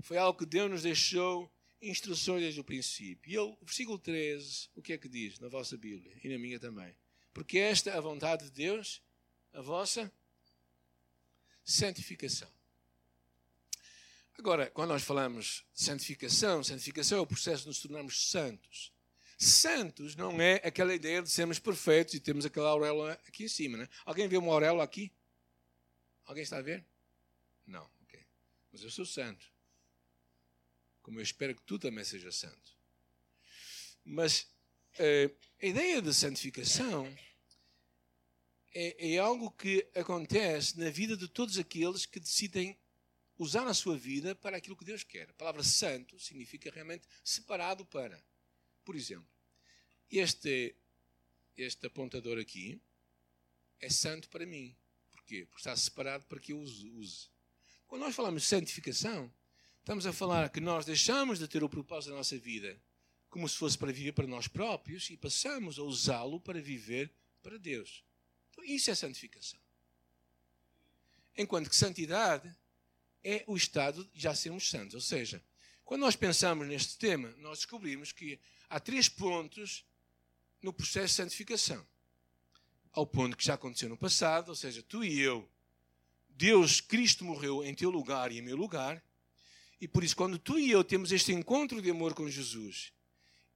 Foi 0.00 0.16
algo 0.16 0.38
que 0.38 0.46
Deus 0.46 0.70
nos 0.70 0.82
deixou 0.84 1.52
instruções 1.80 2.42
desde 2.42 2.60
o 2.60 2.64
princípio. 2.64 3.32
E 3.32 3.38
o 3.38 3.56
versículo 3.62 3.98
13, 3.98 4.68
o 4.74 4.82
que 4.82 4.92
é 4.92 4.98
que 4.98 5.08
diz 5.08 5.38
na 5.38 5.48
vossa 5.48 5.76
Bíblia 5.76 6.16
e 6.22 6.28
na 6.28 6.38
minha 6.38 6.58
também? 6.58 6.94
Porque 7.32 7.58
esta 7.58 7.90
é 7.90 7.96
a 7.96 8.00
vontade 8.00 8.44
de 8.44 8.50
Deus, 8.50 9.02
a 9.52 9.60
vossa 9.60 10.12
santificação. 11.64 12.50
Agora, 14.38 14.70
quando 14.70 14.88
nós 14.88 15.02
falamos 15.02 15.64
de 15.74 15.82
santificação, 15.84 16.64
santificação 16.64 17.18
é 17.18 17.20
o 17.20 17.26
processo 17.26 17.62
de 17.62 17.68
nos 17.68 17.80
tornarmos 17.80 18.30
santos. 18.30 18.92
Santos 19.38 20.16
não 20.16 20.40
é 20.40 20.56
aquela 20.64 20.94
ideia 20.94 21.22
de 21.22 21.30
sermos 21.30 21.58
perfeitos 21.58 22.14
e 22.14 22.20
termos 22.20 22.44
aquela 22.44 22.70
auréola 22.70 23.12
aqui 23.26 23.44
em 23.44 23.48
cima. 23.48 23.78
Né? 23.78 23.88
Alguém 24.04 24.28
vê 24.28 24.36
uma 24.36 24.52
auréola 24.52 24.82
aqui? 24.82 25.12
Alguém 26.24 26.42
está 26.42 26.58
a 26.58 26.62
ver? 26.62 26.84
Não, 27.66 27.88
ok. 28.02 28.24
Mas 28.72 28.82
eu 28.82 28.90
sou 28.90 29.04
santo. 29.04 29.44
Como 31.10 31.18
eu 31.18 31.24
espero 31.24 31.56
que 31.56 31.62
tu 31.62 31.76
também 31.76 32.04
sejas 32.04 32.36
santo. 32.36 32.78
Mas 34.04 34.42
uh, 34.94 35.36
a 35.60 35.66
ideia 35.66 36.00
de 36.00 36.14
santificação 36.14 37.04
é, 38.72 39.14
é 39.14 39.18
algo 39.18 39.50
que 39.50 39.84
acontece 39.96 40.78
na 40.78 40.88
vida 40.88 41.16
de 41.16 41.26
todos 41.26 41.58
aqueles 41.58 42.06
que 42.06 42.20
decidem 42.20 42.78
usar 43.36 43.66
a 43.66 43.74
sua 43.74 43.98
vida 43.98 44.36
para 44.36 44.56
aquilo 44.56 44.76
que 44.76 44.84
Deus 44.84 45.02
quer. 45.02 45.28
A 45.28 45.32
palavra 45.32 45.64
santo 45.64 46.16
significa 46.20 46.70
realmente 46.70 47.08
separado 47.24 47.84
para. 47.84 48.24
Por 48.84 48.94
exemplo, 48.94 49.26
este, 50.08 50.76
este 51.56 51.88
apontador 51.88 52.38
aqui 52.38 52.80
é 53.80 53.90
santo 53.90 54.28
para 54.28 54.46
mim. 54.46 54.76
Porquê? 55.10 55.44
Porque 55.46 55.58
está 55.60 55.76
separado 55.76 56.24
para 56.26 56.38
que 56.38 56.52
eu 56.52 56.60
use. 56.60 57.28
Quando 57.88 58.02
nós 58.02 58.14
falamos 58.14 58.42
de 58.42 58.48
santificação, 58.48 59.28
estamos 59.80 60.06
a 60.06 60.12
falar 60.12 60.48
que 60.50 60.60
nós 60.60 60.84
deixamos 60.84 61.38
de 61.38 61.48
ter 61.48 61.62
o 61.64 61.68
propósito 61.68 62.10
da 62.10 62.16
nossa 62.16 62.38
vida 62.38 62.80
como 63.28 63.48
se 63.48 63.56
fosse 63.56 63.78
para 63.78 63.92
viver 63.92 64.12
para 64.12 64.26
nós 64.26 64.48
próprios 64.48 65.10
e 65.10 65.16
passamos 65.16 65.78
a 65.78 65.82
usá-lo 65.82 66.40
para 66.40 66.60
viver 66.60 67.12
para 67.42 67.58
Deus. 67.58 68.04
Então, 68.50 68.64
isso 68.64 68.90
é 68.90 68.94
santificação. 68.94 69.60
Enquanto 71.36 71.70
que 71.70 71.76
santidade 71.76 72.52
é 73.22 73.44
o 73.46 73.56
estado 73.56 74.04
de 74.12 74.20
já 74.20 74.34
sermos 74.34 74.68
santos. 74.68 74.94
Ou 74.94 75.00
seja, 75.00 75.42
quando 75.84 76.02
nós 76.02 76.16
pensamos 76.16 76.66
neste 76.66 76.96
tema, 76.98 77.34
nós 77.38 77.58
descobrimos 77.58 78.12
que 78.12 78.38
há 78.68 78.80
três 78.80 79.08
pontos 79.08 79.84
no 80.62 80.72
processo 80.72 81.08
de 81.08 81.12
santificação. 81.14 81.86
Ao 82.92 83.06
ponto 83.06 83.36
que 83.36 83.44
já 83.44 83.54
aconteceu 83.54 83.88
no 83.88 83.96
passado, 83.96 84.48
ou 84.48 84.56
seja, 84.56 84.82
tu 84.82 85.04
e 85.04 85.20
eu, 85.20 85.48
Deus, 86.30 86.80
Cristo 86.80 87.24
morreu 87.24 87.64
em 87.64 87.74
teu 87.74 87.90
lugar 87.90 88.32
e 88.32 88.38
em 88.38 88.42
meu 88.42 88.56
lugar, 88.56 89.02
e 89.80 89.88
por 89.88 90.04
isso, 90.04 90.14
quando 90.14 90.38
tu 90.38 90.58
e 90.58 90.70
eu 90.70 90.84
temos 90.84 91.10
este 91.10 91.32
encontro 91.32 91.80
de 91.80 91.90
amor 91.90 92.12
com 92.12 92.28
Jesus 92.28 92.92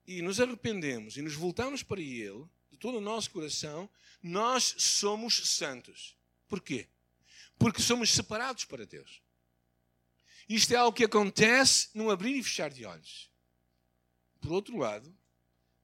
e 0.06 0.22
nos 0.22 0.40
arrependemos 0.40 1.16
e 1.16 1.22
nos 1.22 1.34
voltamos 1.34 1.82
para 1.82 2.00
Ele, 2.00 2.46
de 2.70 2.78
todo 2.78 2.96
o 2.98 3.00
nosso 3.00 3.30
coração, 3.30 3.88
nós 4.22 4.74
somos 4.78 5.34
santos. 5.50 6.16
Porquê? 6.48 6.88
Porque 7.58 7.82
somos 7.82 8.10
separados 8.10 8.64
para 8.64 8.86
Deus. 8.86 9.22
Isto 10.48 10.72
é 10.72 10.76
algo 10.76 10.96
que 10.96 11.04
acontece 11.04 11.90
num 11.94 12.10
abrir 12.10 12.36
e 12.36 12.42
fechar 12.42 12.70
de 12.70 12.84
olhos. 12.86 13.30
Por 14.40 14.52
outro 14.52 14.76
lado, 14.78 15.14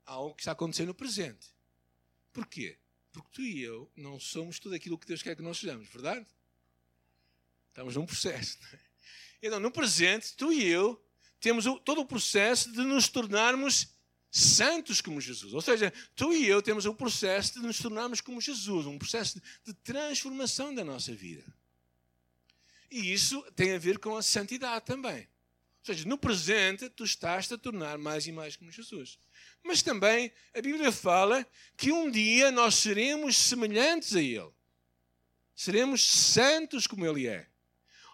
há 0.07 0.13
algo 0.13 0.35
que 0.35 0.43
está 0.43 0.53
acontecendo 0.53 0.89
no 0.89 0.95
presente. 0.95 1.49
Porquê? 2.33 2.79
Porque 3.13 3.29
tu 3.33 3.43
e 3.43 3.61
eu 3.61 3.91
não 3.95 4.19
somos 4.19 4.59
tudo 4.59 4.75
aquilo 4.75 4.99
que 4.99 5.07
Deus 5.07 5.23
quer 5.23 5.37
que 5.37 5.43
nós 5.43 5.59
sejamos, 5.59 5.89
verdade? 5.89 6.27
Estamos 7.69 7.97
num 7.97 8.07
processo. 8.07 8.59
Não 8.61 8.69
é? 8.69 8.90
Então, 9.43 9.59
no 9.59 9.71
presente, 9.71 10.35
tu 10.37 10.53
e 10.53 10.67
eu 10.67 11.03
temos 11.41 11.65
todo 11.85 12.03
o 12.03 12.07
processo 12.07 12.71
de 12.73 12.81
nos 12.81 13.09
tornarmos 13.09 13.89
santos 14.31 15.01
como 15.01 15.21
Jesus. 15.21 15.55
Ou 15.55 15.61
seja, 15.61 15.93
tu 16.15 16.33
e 16.33 16.47
eu 16.47 16.63
temos 16.63 16.85
o 16.87 16.95
processo 16.95 17.55
de 17.55 17.67
nos 17.67 17.79
tornarmos 17.79 18.21
como 18.21 18.41
Jesus, 18.41 18.87
um 18.87 18.99
processo 18.99 19.41
de 19.65 19.73
transformação 19.75 20.75
da 20.75 20.85
nossa 20.85 21.13
vida. 21.13 21.45
E 22.91 23.13
isso 23.13 23.43
tem 23.55 23.73
a 23.73 23.79
ver 23.79 23.99
com 23.99 24.17
a 24.17 24.23
santidade 24.23 24.85
também. 24.85 25.29
Ou 25.81 25.87
seja, 25.87 26.07
no 26.07 26.19
presente 26.19 26.91
tu 26.91 27.05
estás 27.05 27.51
a 27.51 27.57
tornar 27.57 27.97
mais 27.97 28.27
e 28.27 28.33
mais 28.33 28.57
como 28.57 28.71
Jesus. 28.71 29.19
Mas 29.63 29.83
também 29.83 30.33
a 30.55 30.61
Bíblia 30.61 30.93
fala 30.93 31.47
que 31.77 31.91
um 31.91 32.11
dia 32.11 32.51
nós 32.51 32.75
seremos 32.75 33.37
semelhantes 33.37 34.15
a 34.15 34.23
Ele. 34.23 34.51
Seremos 35.57 36.05
santos 36.05 36.87
como 36.87 37.07
Ele 37.07 37.27
é. 37.27 37.50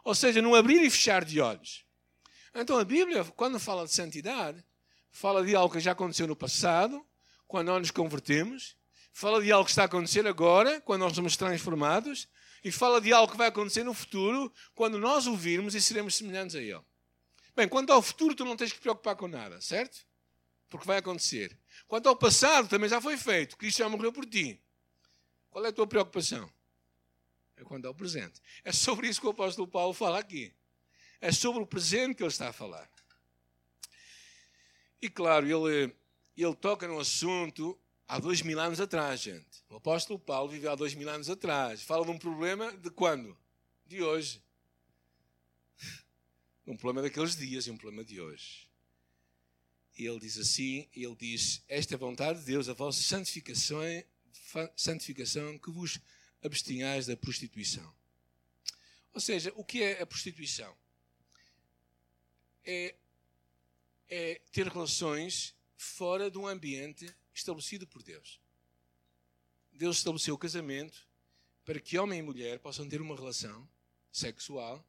Ou 0.06 0.14
seja, 0.14 0.40
num 0.40 0.54
abrir 0.54 0.80
e 0.84 0.88
fechar 0.88 1.24
de 1.24 1.40
olhos. 1.40 1.84
Então 2.54 2.78
a 2.78 2.84
Bíblia, 2.84 3.24
quando 3.24 3.58
fala 3.58 3.84
de 3.84 3.92
santidade, 3.92 4.64
fala 5.10 5.44
de 5.44 5.56
algo 5.56 5.74
que 5.74 5.80
já 5.80 5.90
aconteceu 5.90 6.28
no 6.28 6.36
passado, 6.36 7.04
quando 7.48 7.66
nós 7.66 7.80
nos 7.80 7.90
convertemos, 7.90 8.76
fala 9.12 9.42
de 9.42 9.50
algo 9.50 9.64
que 9.64 9.72
está 9.72 9.82
a 9.82 9.86
acontecer 9.86 10.24
agora, 10.24 10.80
quando 10.82 11.00
nós 11.00 11.12
somos 11.12 11.36
transformados, 11.36 12.28
e 12.62 12.70
fala 12.70 13.00
de 13.00 13.12
algo 13.12 13.32
que 13.32 13.36
vai 13.36 13.48
acontecer 13.48 13.82
no 13.82 13.92
futuro, 13.92 14.52
quando 14.76 14.96
nós 14.96 15.26
ouvirmos 15.26 15.74
e 15.74 15.80
seremos 15.80 16.14
semelhantes 16.14 16.54
a 16.54 16.60
Ele. 16.60 16.84
Bem, 17.56 17.68
quanto 17.68 17.92
ao 17.92 18.00
futuro, 18.00 18.32
tu 18.32 18.44
não 18.44 18.56
tens 18.56 18.70
que 18.70 18.78
te 18.78 18.82
preocupar 18.82 19.16
com 19.16 19.26
nada, 19.26 19.60
certo? 19.60 20.06
Porque 20.68 20.86
vai 20.86 20.98
acontecer. 20.98 21.58
Quanto 21.88 22.08
ao 22.08 22.14
passado, 22.14 22.68
também 22.68 22.88
já 22.88 23.00
foi 23.00 23.16
feito. 23.16 23.56
Cristo 23.56 23.78
já 23.78 23.88
morreu 23.88 24.12
por 24.12 24.24
ti. 24.24 24.62
Qual 25.50 25.64
é 25.64 25.68
a 25.70 25.72
tua 25.72 25.86
preocupação? 25.88 26.48
É 27.56 27.64
quanto 27.64 27.86
ao 27.86 27.94
presente. 27.94 28.40
É 28.64 28.72
sobre 28.72 29.08
isso 29.08 29.20
que 29.20 29.26
o 29.26 29.30
apóstolo 29.30 29.66
Paulo 29.66 29.94
fala 29.94 30.18
aqui. 30.18 30.52
É 31.20 31.32
sobre 31.32 31.62
o 31.62 31.66
presente 31.66 32.14
que 32.14 32.22
ele 32.22 32.28
está 32.28 32.48
a 32.48 32.52
falar. 32.52 32.90
E 35.00 35.08
claro, 35.08 35.46
ele, 35.46 35.94
ele 36.36 36.54
toca 36.54 36.86
no 36.86 36.98
assunto 36.98 37.78
há 38.06 38.18
dois 38.18 38.42
mil 38.42 38.58
anos 38.60 38.80
atrás, 38.80 39.20
gente. 39.20 39.64
O 39.68 39.76
apóstolo 39.76 40.18
Paulo 40.18 40.50
viveu 40.50 40.70
há 40.70 40.74
dois 40.74 40.94
mil 40.94 41.08
anos 41.08 41.30
atrás. 41.30 41.82
Fala 41.82 42.04
de 42.04 42.10
um 42.10 42.18
problema 42.18 42.72
de 42.76 42.90
quando? 42.90 43.36
De 43.86 44.02
hoje. 44.02 44.42
Um 46.68 46.76
problema 46.76 47.00
daqueles 47.00 47.36
dias 47.36 47.68
e 47.68 47.70
um 47.70 47.76
problema 47.76 48.04
de 48.04 48.20
hoje. 48.20 48.68
E 49.96 50.04
ele 50.04 50.18
diz 50.18 50.36
assim, 50.36 50.88
ele 50.92 51.14
diz, 51.14 51.62
esta 51.68 51.94
é 51.94 51.96
a 51.96 51.98
vontade 51.98 52.40
de 52.40 52.44
Deus, 52.44 52.68
a 52.68 52.74
vossa 52.74 53.00
santificação, 53.00 53.78
santificação 54.74 55.56
que 55.58 55.70
vos 55.70 56.00
abstinhais 56.42 57.06
da 57.06 57.16
prostituição. 57.16 57.94
Ou 59.12 59.20
seja, 59.20 59.52
o 59.56 59.64
que 59.64 59.82
é 59.82 60.02
a 60.02 60.06
prostituição? 60.06 60.76
É, 62.64 62.94
é 64.08 64.40
ter 64.52 64.68
relações 64.68 65.54
fora 65.76 66.30
de 66.30 66.38
um 66.38 66.46
ambiente 66.46 67.06
estabelecido 67.32 67.86
por 67.86 68.02
Deus. 68.02 68.40
Deus 69.72 69.98
estabeleceu 69.98 70.34
o 70.34 70.38
casamento 70.38 71.06
para 71.64 71.80
que 71.80 71.98
homem 71.98 72.20
e 72.20 72.22
mulher 72.22 72.58
possam 72.60 72.88
ter 72.88 73.00
uma 73.00 73.14
relação 73.14 73.68
sexual 74.12 74.86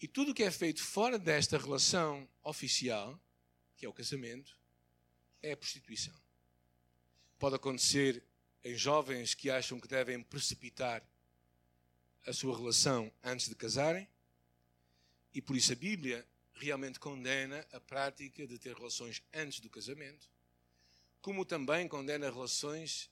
e 0.00 0.08
tudo 0.08 0.32
o 0.32 0.34
que 0.34 0.42
é 0.42 0.50
feito 0.50 0.82
fora 0.82 1.18
desta 1.18 1.56
relação 1.56 2.28
oficial, 2.42 3.20
que 3.76 3.86
é 3.86 3.88
o 3.88 3.92
casamento, 3.92 4.58
é 5.40 5.52
a 5.52 5.56
prostituição. 5.56 6.14
Pode 7.38 7.54
acontecer 7.54 8.24
em 8.64 8.74
jovens 8.74 9.34
que 9.34 9.50
acham 9.50 9.80
que 9.80 9.88
devem 9.88 10.22
precipitar 10.22 11.02
a 12.26 12.32
sua 12.32 12.56
relação 12.56 13.12
antes 13.22 13.48
de 13.48 13.54
casarem, 13.54 14.08
e 15.34 15.40
por 15.40 15.56
isso 15.56 15.72
a 15.72 15.76
Bíblia 15.76 16.26
realmente 16.54 17.00
condena 17.00 17.66
a 17.72 17.80
prática 17.80 18.46
de 18.46 18.58
ter 18.58 18.74
relações 18.76 19.22
antes 19.32 19.60
do 19.60 19.68
casamento 19.68 20.30
como 21.22 21.44
também 21.44 21.86
condena 21.86 22.28
relações 22.28 23.08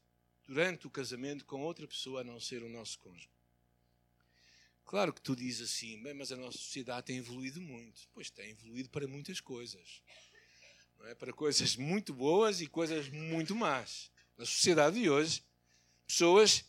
durante 0.47 0.87
o 0.89 0.91
casamento 0.91 1.45
com 1.45 1.63
outra 1.63 1.87
pessoa 1.87 2.23
a 2.23 2.25
não 2.25 2.41
ser 2.41 2.61
o 2.65 2.69
nosso 2.69 2.99
cônjuge. 2.99 3.31
Claro 4.85 5.13
que 5.13 5.23
tu 5.23 5.37
dizes 5.37 5.71
assim, 5.71 6.03
bem, 6.03 6.13
mas 6.13 6.33
a 6.33 6.37
nossa 6.37 6.59
sociedade 6.59 7.07
tem 7.07 7.19
evoluído 7.19 7.61
muito. 7.61 8.09
Pois 8.13 8.29
tem 8.29 8.51
evoluído 8.51 8.91
para 8.91 9.07
muitas 9.07 9.41
coisas. 9.41 10.03
É? 11.05 11.15
Para 11.15 11.33
coisas 11.33 11.77
muito 11.77 12.13
boas 12.13 12.61
e 12.61 12.67
coisas 12.67 13.09
muito 13.09 13.55
más. 13.55 14.11
Na 14.41 14.47
sociedade 14.47 14.99
de 14.99 15.11
hoje, 15.11 15.45
pessoas 16.07 16.65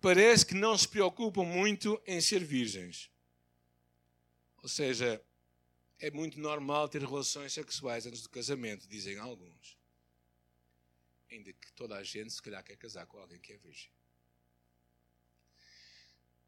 parece 0.00 0.46
que 0.46 0.54
não 0.54 0.78
se 0.78 0.86
preocupam 0.86 1.42
muito 1.42 2.00
em 2.06 2.20
ser 2.20 2.44
virgens. 2.44 3.10
Ou 4.62 4.68
seja, 4.68 5.20
é 5.98 6.08
muito 6.08 6.38
normal 6.38 6.88
ter 6.88 7.00
relações 7.00 7.52
sexuais 7.52 8.06
antes 8.06 8.22
do 8.22 8.28
casamento, 8.28 8.86
dizem 8.86 9.18
alguns 9.18 9.76
ainda 11.28 11.52
que 11.52 11.72
toda 11.72 11.96
a 11.96 12.04
gente 12.04 12.32
se 12.32 12.40
calhar 12.40 12.62
quer 12.62 12.76
casar 12.76 13.06
com 13.06 13.18
alguém 13.18 13.40
que 13.40 13.52
é 13.52 13.56
virgem. 13.56 13.90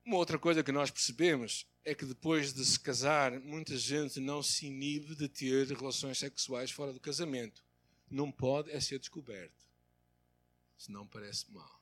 Uma 0.05 0.17
outra 0.17 0.39
coisa 0.39 0.63
que 0.63 0.71
nós 0.71 0.93
percebemos 0.93 1.67
é 1.85 1.93
que 1.93 2.05
depois 2.05 2.53
de 2.53 2.65
se 2.65 2.79
casar, 2.79 3.41
muita 3.41 3.77
gente 3.77 4.21
não 4.21 4.45
se 4.45 4.67
inibe 4.67 5.17
de 5.17 5.29
ter 5.29 5.67
relações 5.69 6.19
sexuais 6.19 6.71
fora 6.71 6.93
do 6.93 7.01
casamento. 7.01 7.65
Não 8.09 8.31
pode 8.31 8.71
é 8.71 8.81
ser 8.81 9.01
descoberto. 9.01 9.72
Senão 10.83 11.07
parece 11.07 11.49
mal. 11.53 11.81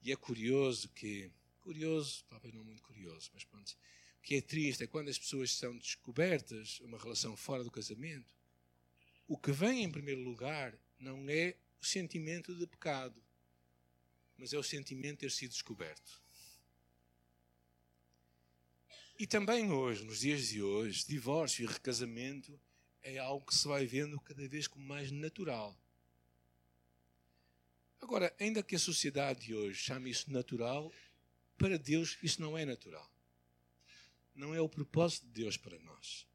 E 0.00 0.10
é 0.10 0.16
curioso 0.16 0.88
que. 0.88 1.30
Curioso, 1.60 2.24
talvez 2.30 2.54
não 2.54 2.64
muito 2.64 2.82
curioso, 2.82 3.30
mas 3.34 3.44
pronto. 3.44 3.76
que 4.22 4.36
é 4.36 4.40
triste 4.40 4.84
é 4.84 4.86
quando 4.86 5.10
as 5.10 5.18
pessoas 5.18 5.52
são 5.52 5.76
descobertas 5.76 6.80
uma 6.80 6.96
relação 6.96 7.36
fora 7.36 7.62
do 7.62 7.70
casamento. 7.70 8.34
O 9.28 9.36
que 9.36 9.52
vem 9.52 9.84
em 9.84 9.92
primeiro 9.92 10.22
lugar 10.22 10.74
não 10.98 11.28
é 11.28 11.54
o 11.78 11.84
sentimento 11.84 12.56
de 12.56 12.66
pecado, 12.66 13.22
mas 14.38 14.54
é 14.54 14.58
o 14.58 14.62
sentimento 14.62 15.20
de 15.20 15.26
ter 15.26 15.30
sido 15.30 15.50
descoberto. 15.50 16.22
E 19.18 19.26
também 19.26 19.70
hoje, 19.70 20.04
nos 20.04 20.20
dias 20.20 20.48
de 20.48 20.62
hoje, 20.62 21.06
divórcio 21.06 21.64
e 21.64 21.66
recasamento 21.66 22.58
é 23.02 23.18
algo 23.18 23.44
que 23.44 23.54
se 23.54 23.68
vai 23.68 23.84
vendo 23.84 24.18
cada 24.20 24.48
vez 24.48 24.66
como 24.66 24.86
mais 24.86 25.12
natural. 25.12 25.78
Agora, 28.02 28.34
ainda 28.40 28.64
que 28.64 28.74
a 28.74 28.80
sociedade 28.80 29.46
de 29.46 29.54
hoje 29.54 29.78
chame 29.78 30.10
isso 30.10 30.30
natural, 30.30 30.92
para 31.56 31.78
Deus 31.78 32.18
isso 32.20 32.42
não 32.42 32.58
é 32.58 32.64
natural. 32.64 33.08
Não 34.34 34.52
é 34.52 34.60
o 34.60 34.68
propósito 34.68 35.24
de 35.26 35.32
Deus 35.32 35.56
para 35.56 35.78
nós. 35.78 36.26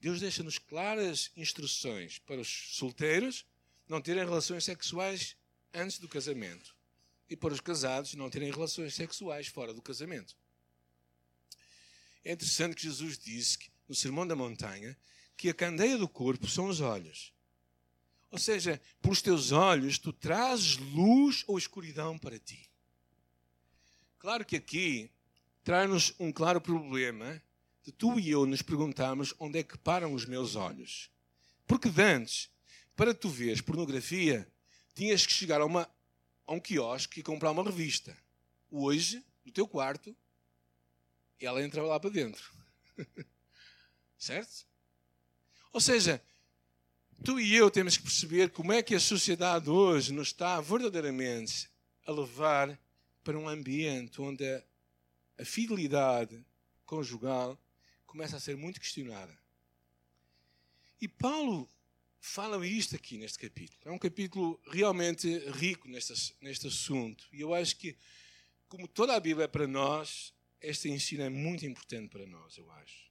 Deus 0.00 0.20
deixa-nos 0.20 0.58
claras 0.58 1.30
instruções 1.36 2.18
para 2.20 2.40
os 2.40 2.76
solteiros 2.76 3.44
não 3.86 4.00
terem 4.00 4.24
relações 4.24 4.64
sexuais 4.64 5.36
antes 5.72 5.98
do 5.98 6.08
casamento 6.08 6.74
e 7.28 7.36
para 7.36 7.52
os 7.52 7.60
casados 7.60 8.14
não 8.14 8.30
terem 8.30 8.50
relações 8.50 8.94
sexuais 8.94 9.48
fora 9.48 9.74
do 9.74 9.82
casamento. 9.82 10.34
É 12.24 12.32
interessante 12.32 12.74
que 12.74 12.82
Jesus 12.82 13.18
disse 13.18 13.58
que, 13.58 13.70
no 13.86 13.94
Sermão 13.94 14.26
da 14.26 14.34
Montanha 14.34 14.96
que 15.36 15.50
a 15.50 15.54
candeia 15.54 15.98
do 15.98 16.08
corpo 16.08 16.48
são 16.48 16.68
os 16.68 16.80
olhos. 16.80 17.32
Ou 18.30 18.38
seja, 18.38 18.80
pelos 19.00 19.22
teus 19.22 19.52
olhos 19.52 19.98
tu 19.98 20.12
trazes 20.12 20.76
luz 20.76 21.44
ou 21.46 21.56
escuridão 21.56 22.18
para 22.18 22.38
ti. 22.38 22.68
Claro 24.18 24.44
que 24.44 24.56
aqui 24.56 25.10
traz-nos 25.64 26.14
um 26.18 26.32
claro 26.32 26.60
problema 26.60 27.42
de 27.82 27.92
tu 27.92 28.18
e 28.18 28.30
eu 28.30 28.44
nos 28.44 28.62
perguntarmos 28.62 29.34
onde 29.38 29.58
é 29.60 29.62
que 29.62 29.78
param 29.78 30.12
os 30.12 30.26
meus 30.26 30.56
olhos. 30.56 31.10
Porque 31.66 31.88
antes, 32.00 32.50
para 32.94 33.14
tu 33.14 33.28
veres 33.28 33.60
pornografia, 33.60 34.50
tinhas 34.94 35.24
que 35.24 35.32
chegar 35.32 35.60
a, 35.60 35.64
uma, 35.64 35.88
a 36.46 36.52
um 36.52 36.60
quiosque 36.60 37.20
e 37.20 37.22
comprar 37.22 37.50
uma 37.50 37.62
revista. 37.62 38.16
Hoje, 38.70 39.24
no 39.44 39.52
teu 39.52 39.66
quarto, 39.66 40.14
ela 41.40 41.62
entra 41.62 41.82
lá 41.82 41.98
para 41.98 42.10
dentro. 42.10 42.52
certo? 44.18 44.66
Ou 45.72 45.80
seja, 45.80 46.22
tu 47.24 47.38
e 47.40 47.54
eu 47.54 47.70
temos 47.70 47.96
que 47.96 48.02
perceber 48.02 48.50
como 48.50 48.72
é 48.72 48.82
que 48.82 48.94
a 48.94 49.00
sociedade 49.00 49.68
hoje 49.68 50.12
nos 50.12 50.28
está 50.28 50.60
verdadeiramente 50.60 51.68
a 52.06 52.12
levar 52.12 52.78
para 53.22 53.38
um 53.38 53.48
ambiente 53.48 54.20
onde 54.20 54.44
a, 54.44 54.62
a 55.38 55.44
fidelidade 55.44 56.44
conjugal 56.86 57.58
começa 58.06 58.36
a 58.36 58.40
ser 58.40 58.56
muito 58.56 58.80
questionada. 58.80 59.36
E 61.00 61.06
Paulo 61.06 61.68
fala 62.20 62.66
isto 62.66 62.96
aqui 62.96 63.18
neste 63.18 63.38
capítulo. 63.38 63.80
É 63.84 63.90
um 63.90 63.98
capítulo 63.98 64.60
realmente 64.70 65.38
rico 65.50 65.88
neste, 65.88 66.34
neste 66.40 66.66
assunto. 66.66 67.28
E 67.32 67.40
eu 67.40 67.54
acho 67.54 67.76
que, 67.76 67.96
como 68.68 68.88
toda 68.88 69.14
a 69.14 69.20
Bíblia 69.20 69.44
é 69.44 69.48
para 69.48 69.66
nós, 69.66 70.34
este 70.60 70.88
ensino 70.88 71.22
é 71.22 71.28
muito 71.28 71.64
importante 71.64 72.08
para 72.08 72.26
nós, 72.26 72.56
eu 72.56 72.70
acho. 72.72 73.07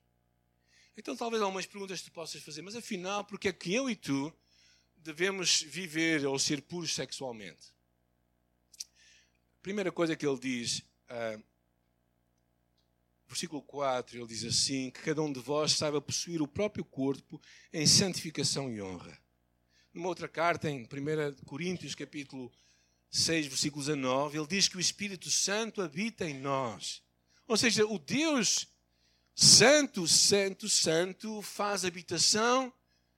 Então, 0.98 1.16
talvez 1.16 1.44
algumas 1.44 1.68
perguntas 1.68 2.01
tu 2.01 2.12
possas 2.12 2.42
fazer, 2.42 2.63
mas 2.63 2.75
afinal, 2.75 3.24
porque 3.24 3.48
é 3.48 3.54
que 3.54 3.72
eu 3.72 3.88
e 3.88 3.96
tu 3.96 4.34
devemos 4.98 5.62
viver 5.62 6.25
ou 6.25 6.39
ser 6.39 6.60
puros 6.63 6.96
sexualmente? 6.96 7.72
Primeira 9.62 9.92
coisa 9.92 10.16
que 10.16 10.25
ele 10.25 10.39
diz, 10.39 10.80
uh, 10.80 11.44
versículo 13.27 13.62
4, 13.62 14.18
ele 14.18 14.27
diz 14.27 14.44
assim: 14.44 14.89
que 14.89 15.01
cada 15.01 15.22
um 15.22 15.32
de 15.32 15.39
vós 15.39 15.74
saiba 15.74 16.01
possuir 16.01 16.42
o 16.42 16.48
próprio 16.48 16.84
corpo 16.84 17.39
em 17.72 17.86
santificação 17.86 18.72
e 18.72 18.82
honra. 18.82 19.22
Numa 19.93 20.08
outra 20.08 20.28
carta, 20.28 20.67
em 20.67 20.84
1 20.84 21.45
Coríntios, 21.45 21.93
capítulo 21.93 22.52
6, 23.12 23.45
versículo 23.48 23.84
19, 23.84 24.38
ele 24.38 24.48
diz 24.48 24.67
que 24.67 24.78
o 24.78 24.80
Espírito 24.80 25.30
Santo 25.30 25.80
habita 25.80 26.28
em 26.28 26.39
nós. 26.39 27.04
Ou 27.48 27.56
seja, 27.56 27.86
o 27.86 28.00
Deus 28.00 28.67
Santo, 29.39 30.08
Santo, 30.08 30.67
Santo 30.67 31.43
faz 31.43 31.86
habitação 31.86 32.73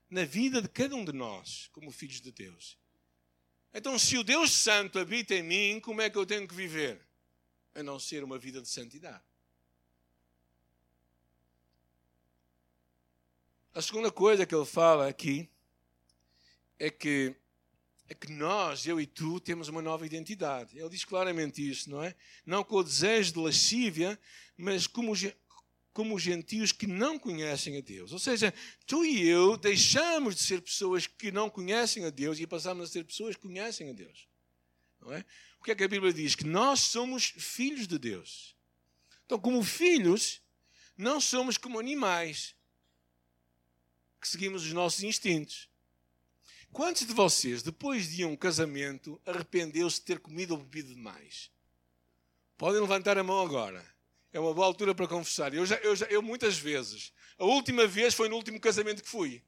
na 0.10 0.26
vida 0.26 0.62
de 0.62 0.68
cada 0.68 0.94
um 0.94 1.06
de 1.06 1.14
nós, 1.14 1.70
como 1.72 1.94
filhos 1.94 2.20
de 2.20 2.30
Deus. 2.30 2.78
Então, 3.74 3.98
se 3.98 4.18
o 4.18 4.24
Deus 4.24 4.52
Santo 4.52 5.00
habita 5.00 5.34
em 5.34 5.42
mim, 5.42 5.80
como 5.80 6.02
é 6.02 6.10
que 6.10 6.18
eu 6.18 6.26
tenho 6.26 6.46
que 6.46 6.54
viver? 6.54 7.00
A 7.74 7.82
não 7.82 7.98
ser 7.98 8.22
uma 8.22 8.38
vida 8.38 8.62
de 8.62 8.68
santidade. 8.68 9.24
A 13.74 13.82
segunda 13.82 14.12
coisa 14.12 14.46
que 14.46 14.54
ele 14.54 14.66
fala 14.66 15.08
aqui 15.08 15.50
é 16.78 16.90
que, 16.90 17.34
é 18.10 18.14
que 18.14 18.30
nós, 18.30 18.86
eu 18.86 19.00
e 19.00 19.08
tu, 19.08 19.40
temos 19.40 19.70
uma 19.70 19.82
nova 19.82 20.06
identidade. 20.06 20.78
Ele 20.78 20.90
diz 20.90 21.06
claramente 21.06 21.66
isso, 21.66 21.90
não 21.90 22.04
é? 22.04 22.14
Não 22.46 22.62
com 22.62 22.76
o 22.76 22.84
desejo 22.84 23.32
de 23.32 23.40
lascívia, 23.40 24.20
mas 24.58 24.86
como, 24.86 25.14
como 26.00 26.16
os 26.16 26.22
gentios 26.22 26.72
que 26.72 26.88
não 26.88 27.20
conhecem 27.20 27.78
a 27.78 27.82
Deus. 27.82 28.14
Ou 28.14 28.20
seja, 28.20 28.54
tu 28.88 29.04
e 29.04 29.28
eu 29.28 29.58
deixamos 29.58 30.34
de 30.34 30.42
ser 30.44 30.62
pessoas 30.62 31.06
que 31.06 31.30
não 31.30 31.50
conhecem 31.50 32.06
a 32.06 32.10
Deus 32.10 32.40
e 32.40 32.48
passamos 32.48 32.88
a 32.88 32.94
ser 32.94 33.04
pessoas 33.04 33.36
que 33.36 33.42
conhecem 33.42 33.90
a 33.90 33.92
Deus. 33.92 34.26
Não 35.02 35.12
é? 35.12 35.26
O 35.60 35.64
que 35.66 35.72
é 35.72 35.76
que 35.76 35.84
a 35.84 35.90
Bíblia 35.90 36.14
diz? 36.14 36.36
Que 36.36 36.46
nós 36.46 36.80
somos 36.80 37.34
filhos 37.36 37.86
de 37.86 38.00
Deus. 38.00 38.56
Então, 39.26 39.38
como 39.38 39.62
filhos, 39.62 40.42
não 40.98 41.20
somos 41.20 41.58
como 41.58 41.78
animais 41.78 42.56
que 44.22 44.28
seguimos 44.30 44.64
os 44.64 44.72
nossos 44.72 45.04
instintos. 45.04 45.70
Quantos 46.72 47.06
de 47.06 47.14
vocês, 47.14 47.62
depois 47.62 48.10
de 48.10 48.24
um 48.24 48.38
casamento, 48.38 49.22
arrependeu-se 49.26 50.00
de 50.00 50.06
ter 50.06 50.20
comido 50.20 50.52
ou 50.52 50.60
bebido 50.60 50.94
demais? 50.94 51.52
Podem 52.58 52.80
levantar 52.80 53.18
a 53.18 53.24
mão 53.24 53.46
agora. 53.46 53.99
É 54.32 54.40
uma 54.40 54.54
boa 54.54 54.68
altura 54.68 54.94
para 54.94 55.08
confessar. 55.08 55.54
Eu, 55.54 55.66
já, 55.66 55.76
eu, 55.78 55.96
já, 55.96 56.06
eu 56.08 56.22
muitas 56.22 56.58
vezes. 56.58 57.12
A 57.38 57.46
última 57.46 57.88
vez 57.88 58.14
foi 58.14 58.30
no 58.30 58.36
último 58.36 58.60
casamento 58.60 59.02
que 59.02 59.10
fui. 59.10 59.44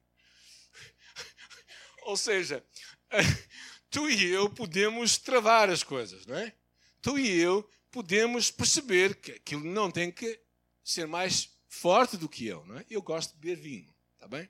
Ou 2.02 2.16
seja, 2.16 2.64
tu 3.90 4.10
e 4.10 4.24
eu 4.24 4.50
podemos 4.50 5.18
travar 5.18 5.70
as 5.70 5.82
coisas, 5.82 6.26
não 6.26 6.36
é? 6.36 6.52
Tu 7.00 7.18
e 7.18 7.38
eu 7.38 7.68
podemos 7.90 8.50
perceber 8.50 9.16
que 9.16 9.32
aquilo 9.32 9.64
não 9.64 9.90
tem 9.90 10.10
que 10.10 10.40
ser 10.82 11.06
mais 11.06 11.50
forte 11.68 12.16
do 12.16 12.28
que 12.28 12.46
eu, 12.46 12.64
não 12.66 12.78
é? 12.78 12.86
Eu 12.90 13.02
gosto 13.02 13.34
de 13.34 13.38
beber 13.38 13.60
vinho, 13.60 13.94
está 14.14 14.26
bem? 14.26 14.48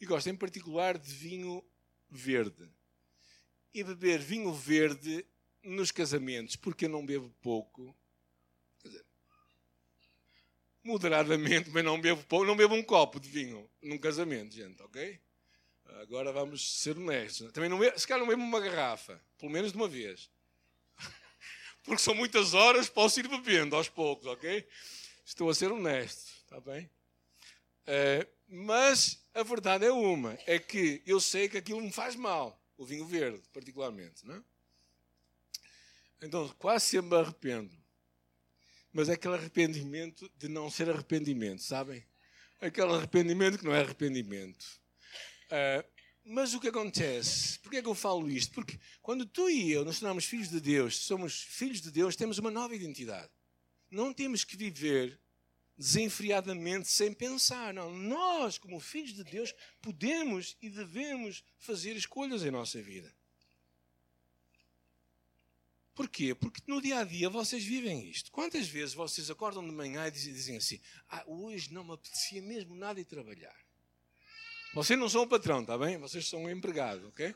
E 0.00 0.06
gosto 0.06 0.28
em 0.28 0.36
particular 0.36 0.96
de 0.96 1.12
vinho 1.12 1.62
verde. 2.08 2.70
E 3.74 3.84
beber 3.84 4.20
vinho 4.20 4.52
verde 4.52 5.26
nos 5.62 5.90
casamentos, 5.90 6.56
porque 6.56 6.84
eu 6.86 6.88
não 6.88 7.04
bebo 7.04 7.28
pouco, 7.42 7.94
moderadamente, 10.86 11.70
mas 11.70 11.84
não 11.84 12.00
bebo, 12.00 12.44
não 12.44 12.56
bebo 12.56 12.74
um 12.74 12.82
copo 12.82 13.18
de 13.18 13.28
vinho 13.28 13.68
num 13.82 13.98
casamento, 13.98 14.54
gente, 14.54 14.80
ok? 14.82 15.20
Agora 16.00 16.32
vamos 16.32 16.80
ser 16.80 16.96
honestos. 16.96 17.52
Também 17.52 17.68
não 17.68 17.78
bebo, 17.78 17.98
se 17.98 18.06
calhar 18.06 18.20
não 18.20 18.28
bebo 18.28 18.42
uma 18.42 18.60
garrafa, 18.60 19.20
pelo 19.38 19.50
menos 19.50 19.72
de 19.72 19.76
uma 19.76 19.88
vez. 19.88 20.30
Porque 21.84 22.02
são 22.02 22.14
muitas 22.14 22.54
horas, 22.54 22.88
posso 22.88 23.20
ir 23.20 23.28
bebendo 23.28 23.76
aos 23.76 23.88
poucos, 23.88 24.26
ok? 24.26 24.66
Estou 25.24 25.50
a 25.50 25.54
ser 25.54 25.72
honesto, 25.72 26.30
está 26.44 26.60
bem? 26.60 26.88
Uh, 27.86 28.26
mas 28.48 29.24
a 29.34 29.42
verdade 29.42 29.84
é 29.84 29.92
uma, 29.92 30.38
é 30.46 30.58
que 30.58 31.02
eu 31.04 31.20
sei 31.20 31.48
que 31.48 31.58
aquilo 31.58 31.80
me 31.80 31.92
faz 31.92 32.14
mal, 32.14 32.60
o 32.76 32.84
vinho 32.84 33.06
verde, 33.06 33.42
particularmente, 33.52 34.24
não 34.24 34.36
é? 34.36 34.42
Então, 36.22 36.48
quase 36.58 36.86
sempre 36.86 37.10
me 37.10 37.16
arrependo 37.22 37.85
mas 38.96 39.10
é 39.10 39.12
aquele 39.12 39.34
arrependimento 39.34 40.26
de 40.38 40.48
não 40.48 40.70
ser 40.70 40.88
arrependimento, 40.88 41.62
sabem? 41.62 42.02
Aquele 42.58 42.94
arrependimento 42.94 43.58
que 43.58 43.64
não 43.66 43.74
é 43.74 43.82
arrependimento. 43.82 44.64
Uh, 45.52 45.86
mas 46.24 46.54
o 46.54 46.60
que 46.60 46.68
acontece? 46.68 47.58
Porquê 47.58 47.76
é 47.76 47.82
que 47.82 47.88
eu 47.88 47.94
falo 47.94 48.26
isto? 48.26 48.54
Porque 48.54 48.80
quando 49.02 49.26
tu 49.26 49.50
e 49.50 49.70
eu 49.70 49.84
nos 49.84 50.00
tornamos 50.00 50.24
filhos 50.24 50.48
de 50.48 50.60
Deus, 50.60 50.96
somos 51.00 51.42
filhos 51.42 51.82
de 51.82 51.90
Deus, 51.90 52.16
temos 52.16 52.38
uma 52.38 52.50
nova 52.50 52.74
identidade. 52.74 53.30
Não 53.90 54.14
temos 54.14 54.44
que 54.44 54.56
viver 54.56 55.20
desenfreadamente 55.76 56.88
sem 56.88 57.12
pensar. 57.12 57.74
Não, 57.74 57.92
nós, 57.92 58.56
como 58.56 58.80
filhos 58.80 59.12
de 59.12 59.24
Deus, 59.24 59.54
podemos 59.82 60.56
e 60.62 60.70
devemos 60.70 61.44
fazer 61.58 61.94
escolhas 61.96 62.42
em 62.42 62.50
nossa 62.50 62.80
vida. 62.80 63.14
Porquê? 65.96 66.34
Porque 66.34 66.60
no 66.66 66.80
dia 66.82 66.98
a 66.98 67.04
dia 67.04 67.30
vocês 67.30 67.64
vivem 67.64 68.06
isto. 68.10 68.30
Quantas 68.30 68.68
vezes 68.68 68.94
vocês 68.94 69.30
acordam 69.30 69.66
de 69.66 69.72
manhã 69.74 70.06
e 70.06 70.10
dizem 70.10 70.58
assim: 70.58 70.78
ah, 71.08 71.24
hoje 71.26 71.72
não 71.72 71.82
me 71.82 71.94
apetecia 71.94 72.42
mesmo 72.42 72.76
nada 72.76 73.02
de 73.02 73.08
trabalhar? 73.08 73.56
Vocês 74.74 74.98
não 74.98 75.08
são 75.08 75.22
o 75.22 75.26
patrão, 75.26 75.62
está 75.62 75.78
bem? 75.78 75.96
Vocês 75.96 76.28
são 76.28 76.44
um 76.44 76.50
empregado, 76.50 77.08
ok? 77.08 77.30
Uh, 77.30 77.34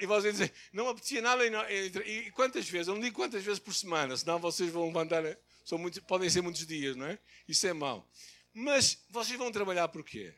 e 0.00 0.06
vocês 0.06 0.34
dizem, 0.34 0.50
não 0.72 0.88
apetecia 0.88 1.22
nada. 1.22 1.46
E, 1.46 1.50
não, 1.50 1.62
e, 1.70 2.26
e, 2.26 2.30
quantas 2.32 2.68
vezes? 2.68 2.88
Eu 2.88 2.94
não 2.94 3.00
digo 3.00 3.14
quantas 3.14 3.44
vezes 3.44 3.60
por 3.60 3.72
semana, 3.72 4.16
senão 4.16 4.40
vocês 4.40 4.68
vão 4.68 4.86
levantar. 4.86 5.22
São 5.64 5.78
muitos, 5.78 6.00
podem 6.00 6.28
ser 6.28 6.42
muitos 6.42 6.66
dias, 6.66 6.96
não 6.96 7.06
é? 7.06 7.20
Isso 7.46 7.68
é 7.68 7.72
mau. 7.72 8.04
Mas 8.52 8.98
vocês 9.10 9.38
vão 9.38 9.52
trabalhar 9.52 9.86
por 9.86 10.04
quê? 10.04 10.34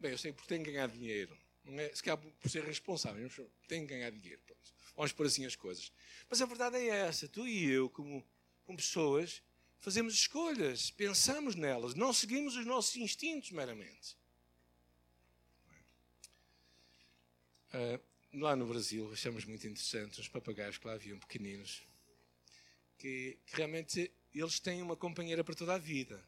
Bem, 0.00 0.12
eu 0.12 0.18
sei 0.18 0.32
porque 0.32 0.48
têm 0.48 0.62
que 0.62 0.72
ganhar 0.72 0.88
dinheiro. 0.88 1.36
Não 1.66 1.78
é, 1.78 1.94
se 1.94 2.02
calhar 2.02 2.16
por 2.16 2.50
ser 2.50 2.64
responsável, 2.64 3.30
têm 3.68 3.86
que 3.86 3.92
ganhar 3.92 4.10
dinheiro. 4.10 4.40
Vamos 4.96 5.12
por 5.12 5.26
assim 5.26 5.46
as 5.46 5.56
coisas. 5.56 5.92
Mas 6.28 6.40
a 6.42 6.46
verdade 6.46 6.76
é 6.76 6.88
essa. 6.88 7.28
Tu 7.28 7.46
e 7.46 7.70
eu, 7.70 7.88
como, 7.88 8.24
como 8.64 8.76
pessoas, 8.76 9.42
fazemos 9.82 10.14
escolhas, 10.14 10.90
pensamos 10.90 11.54
nelas, 11.56 11.94
não 11.94 12.12
seguimos 12.12 12.56
os 12.56 12.64
nossos 12.64 12.94
instintos 12.96 13.50
meramente. 13.50 14.16
Uh, 17.74 18.38
lá 18.40 18.54
no 18.54 18.66
Brasil, 18.66 19.10
achamos 19.12 19.44
muito 19.44 19.66
interessante 19.66 20.20
os 20.20 20.28
papagaios 20.28 20.78
que 20.78 20.86
lá 20.86 20.92
haviam 20.92 21.18
pequeninos, 21.18 21.82
que, 22.96 23.38
que, 23.44 23.56
realmente 23.56 24.12
eles 24.32 24.60
têm 24.60 24.82
uma 24.82 24.96
companheira 24.96 25.42
para 25.42 25.54
toda 25.54 25.74
a 25.74 25.78
vida. 25.78 26.22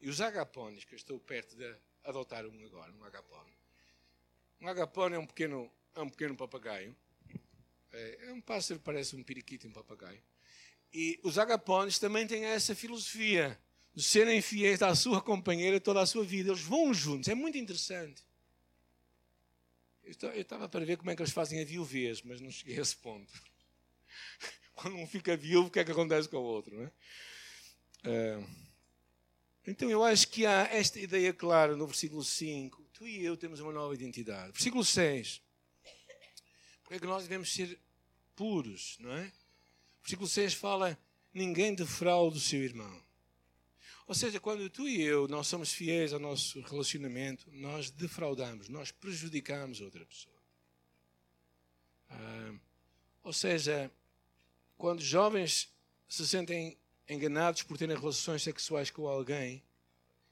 E 0.00 0.08
os 0.08 0.20
agapones, 0.20 0.84
que 0.84 0.94
eu 0.94 0.96
estou 0.96 1.20
perto 1.20 1.56
de 1.56 1.76
adotar 2.04 2.44
um 2.46 2.66
agora, 2.66 2.92
um 2.92 3.04
agapone. 3.04 3.52
Um 4.60 4.66
agapone 4.66 5.14
é 5.14 5.18
um 5.18 5.26
pequeno, 5.26 5.70
é 5.94 6.00
um 6.00 6.08
pequeno 6.08 6.36
papagaio. 6.36 6.96
É, 7.92 8.28
é 8.28 8.32
um 8.32 8.40
pássaro, 8.40 8.80
parece 8.80 9.16
um 9.16 9.22
periquito, 9.22 9.66
um 9.66 9.72
papagaio. 9.72 10.22
E 10.92 11.18
os 11.22 11.38
agapones 11.38 11.98
também 11.98 12.26
têm 12.26 12.44
essa 12.44 12.74
filosofia 12.74 13.58
de 13.94 14.02
serem 14.02 14.40
fiéis 14.40 14.82
à 14.82 14.94
sua 14.94 15.20
companheira 15.20 15.80
toda 15.80 16.00
a 16.00 16.06
sua 16.06 16.24
vida. 16.24 16.50
Eles 16.50 16.62
vão 16.62 16.92
juntos, 16.94 17.28
é 17.28 17.34
muito 17.34 17.58
interessante. 17.58 18.22
Eu 20.02 20.40
estava 20.40 20.68
para 20.68 20.84
ver 20.84 20.96
como 20.96 21.10
é 21.10 21.16
que 21.16 21.20
eles 21.20 21.32
fazem 21.32 21.60
a 21.60 21.64
viuvez, 21.64 22.22
mas 22.22 22.40
não 22.40 22.50
cheguei 22.50 22.78
a 22.78 22.82
esse 22.82 22.96
ponto. 22.96 23.30
Quando 24.74 24.96
um 24.96 25.06
fica 25.06 25.36
viúvo, 25.36 25.68
o 25.68 25.70
que 25.70 25.80
é 25.80 25.84
que 25.84 25.92
acontece 25.92 26.28
com 26.28 26.38
o 26.38 26.42
outro? 26.42 26.74
Não 26.76 26.84
é? 26.84 28.38
Uh, 28.38 28.68
então 29.66 29.90
eu 29.90 30.02
acho 30.02 30.28
que 30.28 30.46
há 30.46 30.66
esta 30.72 30.98
ideia 30.98 31.32
clara 31.34 31.76
no 31.76 31.86
versículo 31.86 32.24
5. 32.24 32.82
Tu 32.94 33.06
e 33.06 33.22
eu 33.22 33.36
temos 33.36 33.60
uma 33.60 33.72
nova 33.72 33.92
identidade. 33.94 34.52
Versículo 34.52 34.82
6. 34.82 35.42
Porque 36.88 36.96
é 36.96 37.00
que 37.00 37.06
nós 37.06 37.24
devemos 37.24 37.52
ser 37.52 37.78
puros, 38.34 38.96
não 38.98 39.12
é? 39.12 39.30
Versículo 40.00 40.26
6 40.26 40.54
fala: 40.54 40.98
ninguém 41.34 41.74
defrauda 41.74 42.38
o 42.38 42.40
seu 42.40 42.64
irmão. 42.64 43.02
Ou 44.06 44.14
seja, 44.14 44.40
quando 44.40 44.70
tu 44.70 44.88
e 44.88 45.02
eu 45.02 45.28
não 45.28 45.44
somos 45.44 45.70
fiéis 45.70 46.14
ao 46.14 46.18
nosso 46.18 46.62
relacionamento, 46.62 47.50
nós 47.52 47.90
defraudamos, 47.90 48.70
nós 48.70 48.90
prejudicamos 48.90 49.82
outra 49.82 50.02
pessoa. 50.06 50.34
Ah, 52.08 52.54
ou 53.22 53.34
seja, 53.34 53.92
quando 54.78 55.02
jovens 55.02 55.70
se 56.08 56.26
sentem 56.26 56.74
enganados 57.06 57.62
por 57.64 57.76
terem 57.76 57.98
relações 57.98 58.42
sexuais 58.42 58.90
com 58.90 59.06
alguém 59.06 59.62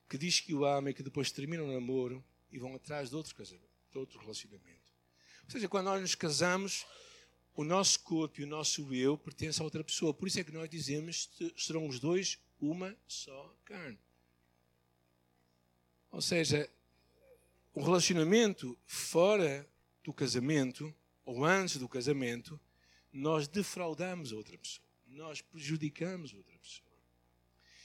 que 0.08 0.16
diz 0.16 0.40
que 0.40 0.54
o 0.54 0.64
ama 0.64 0.88
e 0.88 0.94
que 0.94 1.02
depois 1.02 1.30
terminam 1.30 1.68
o 1.68 1.72
namoro 1.74 2.24
e 2.50 2.58
vão 2.58 2.74
atrás 2.74 3.10
de 3.10 3.14
outro, 3.14 3.34
casamento, 3.34 3.68
de 3.92 3.98
outro 3.98 4.18
relacionamento. 4.18 4.75
Ou 5.46 5.50
seja, 5.50 5.68
quando 5.68 5.87
nós 5.87 6.00
nos 6.00 6.14
casamos, 6.14 6.85
o 7.54 7.64
nosso 7.64 8.00
corpo 8.00 8.40
e 8.40 8.44
o 8.44 8.46
nosso 8.46 8.92
eu 8.92 9.16
pertencem 9.16 9.62
a 9.62 9.64
outra 9.64 9.82
pessoa. 9.82 10.12
Por 10.12 10.28
isso 10.28 10.38
é 10.38 10.44
que 10.44 10.52
nós 10.52 10.68
dizemos 10.68 11.30
serão 11.56 11.88
os 11.88 11.98
dois 11.98 12.38
uma 12.61 12.94
só 13.09 13.54
carne. 13.64 13.98
Ou 16.11 16.20
seja, 16.20 16.68
o 17.72 17.82
relacionamento 17.82 18.76
fora 18.87 19.68
do 20.02 20.12
casamento, 20.12 20.94
ou 21.24 21.44
antes 21.44 21.78
do 21.78 21.88
casamento, 21.88 22.61
nós 23.12 23.48
defraudamos 23.48 24.32
a 24.32 24.37
outra 24.37 24.56
pessoa. 24.59 24.87
Nós 25.06 25.40
prejudicamos 25.40 26.32
a 26.32 26.37
outra 26.37 26.59
pessoa. 26.59 26.87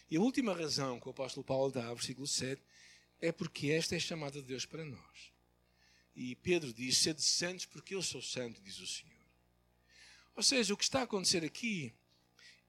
E 0.09 0.17
a 0.17 0.21
última 0.21 0.53
razão 0.53 0.99
que 0.99 1.07
o 1.07 1.11
apóstolo 1.11 1.45
Paulo 1.45 1.71
dá, 1.71 1.93
versículo 1.93 2.27
7, 2.27 2.61
é 3.21 3.31
porque 3.31 3.71
esta 3.71 3.95
é 3.95 3.99
chamada 3.99 4.41
de 4.41 4.47
Deus 4.47 4.65
para 4.65 4.83
nós. 4.83 5.31
E 6.15 6.35
Pedro 6.35 6.73
diz: 6.73 6.97
Sede 6.97 7.21
santos, 7.21 7.65
porque 7.65 7.95
eu 7.95 8.01
sou 8.01 8.21
santo, 8.21 8.61
diz 8.61 8.79
o 8.79 8.87
Senhor. 8.87 9.11
Ou 10.35 10.43
seja, 10.43 10.73
o 10.73 10.77
que 10.77 10.83
está 10.83 11.01
a 11.01 11.03
acontecer 11.03 11.43
aqui 11.43 11.93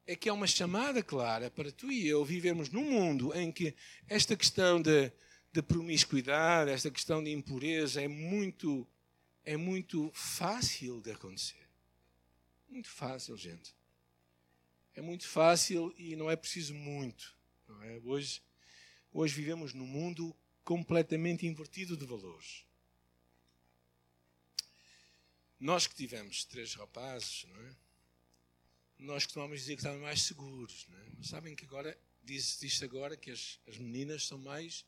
é 0.07 0.16
que 0.16 0.28
é 0.28 0.33
uma 0.33 0.46
chamada 0.46 1.02
clara 1.02 1.50
para 1.50 1.70
tu 1.70 1.90
e 1.90 2.07
eu 2.07 2.24
vivermos 2.24 2.68
num 2.70 2.90
mundo 2.90 3.33
em 3.35 3.52
que 3.52 3.74
esta 4.09 4.37
questão 4.37 4.81
de, 4.81 5.12
de 5.52 5.62
promiscuidade, 5.62 6.70
esta 6.70 6.90
questão 6.90 7.22
de 7.22 7.31
impureza 7.31 8.02
é 8.02 8.09
muito, 8.09 8.87
é 9.44 9.57
muito 9.57 10.11
fácil 10.12 11.00
de 11.00 11.12
acontecer. 11.12 11.68
Muito 12.68 12.90
fácil, 12.90 13.37
gente. 13.37 13.74
É 14.94 15.00
muito 15.00 15.26
fácil 15.26 15.94
e 15.96 16.16
não 16.16 16.31
é 16.31 16.37
preciso 16.37 16.74
muito. 16.74 17.37
É? 17.83 18.00
Hoje, 18.05 18.42
hoje 19.12 19.35
vivemos 19.35 19.72
num 19.72 19.87
mundo 19.87 20.37
completamente 20.64 21.46
invertido 21.46 21.96
de 21.96 22.05
valores. 22.05 22.66
Nós 25.62 25.87
que 25.87 25.94
tivemos 25.94 26.44
três 26.44 26.75
rapazes, 26.75 27.44
não 27.44 27.57
é? 27.64 27.77
nós 28.98 29.25
costumamos 29.25 29.61
dizer 29.61 29.77
que 29.77 29.81
estávamos 29.81 30.03
mais 30.03 30.22
seguros. 30.22 30.88
Não 30.88 30.98
é? 30.98 31.07
Mas 31.16 31.29
sabem 31.29 31.55
que 31.55 31.64
agora, 31.64 31.96
diz, 32.20 32.59
diz 32.59 32.83
agora 32.83 33.16
que 33.16 33.31
as, 33.31 33.61
as 33.68 33.79
meninas 33.79 34.27
são 34.27 34.38
mais 34.38 34.85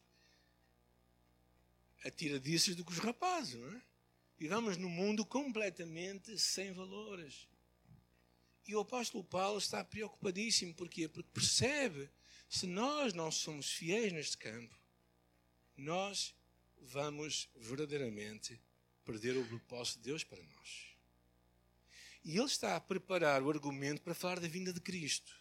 atiradiças 2.05 2.75
do 2.75 2.85
que 2.85 2.91
os 2.91 2.99
rapazes, 2.99 3.55
não 3.55 3.69
é? 3.69 3.83
Vivamos 4.37 4.77
num 4.77 4.91
mundo 4.91 5.25
completamente 5.25 6.37
sem 6.41 6.73
valores. 6.73 7.49
E 8.67 8.75
o 8.75 8.81
apóstolo 8.81 9.23
Paulo 9.23 9.59
está 9.59 9.85
preocupadíssimo. 9.85 10.75
Porquê? 10.75 11.07
Porque 11.07 11.31
percebe, 11.33 12.11
se 12.49 12.67
nós 12.67 13.15
não 13.15 13.31
somos 13.31 13.71
fiéis 13.71 14.13
neste 14.13 14.37
campo, 14.37 14.77
nós 15.77 16.35
vamos 16.81 17.49
verdadeiramente 17.55 18.61
perder 19.05 19.37
o 19.37 19.47
propósito 19.47 19.99
de 19.99 20.05
Deus 20.05 20.25
para 20.25 20.43
nós. 20.43 20.95
E 22.25 22.37
ele 22.37 22.47
está 22.47 22.75
a 22.75 22.81
preparar 22.81 23.43
o 23.43 23.51
argumento 23.51 24.01
para 24.01 24.15
falar 24.15 24.41
da 24.41 24.49
vinda 24.49 24.73
de 24.73 24.81
Cristo. 24.81 25.35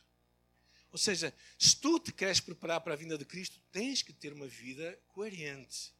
Ou 0.91 0.97
seja, 0.97 1.33
se 1.57 1.75
tu 1.77 1.99
te 1.99 2.11
queres 2.11 2.39
preparar 2.39 2.81
para 2.81 2.93
a 2.93 2.97
vinda 2.97 3.17
de 3.17 3.25
Cristo, 3.25 3.59
tens 3.71 4.01
que 4.03 4.13
ter 4.13 4.33
uma 4.33 4.47
vida 4.47 4.99
coerente. 5.07 5.93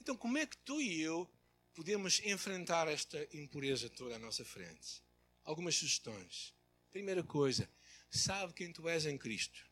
Então, 0.00 0.16
como 0.16 0.38
é 0.38 0.46
que 0.46 0.56
tu 0.56 0.80
e 0.80 1.00
eu 1.00 1.30
podemos 1.74 2.20
enfrentar 2.24 2.88
esta 2.88 3.24
impureza 3.32 3.88
toda 3.88 4.16
à 4.16 4.18
nossa 4.18 4.44
frente? 4.44 5.00
Algumas 5.44 5.76
sugestões. 5.76 6.52
Primeira 6.90 7.22
coisa, 7.22 7.68
sabe 8.10 8.52
quem 8.54 8.72
tu 8.72 8.88
és 8.88 9.06
em 9.06 9.16
Cristo. 9.16 9.64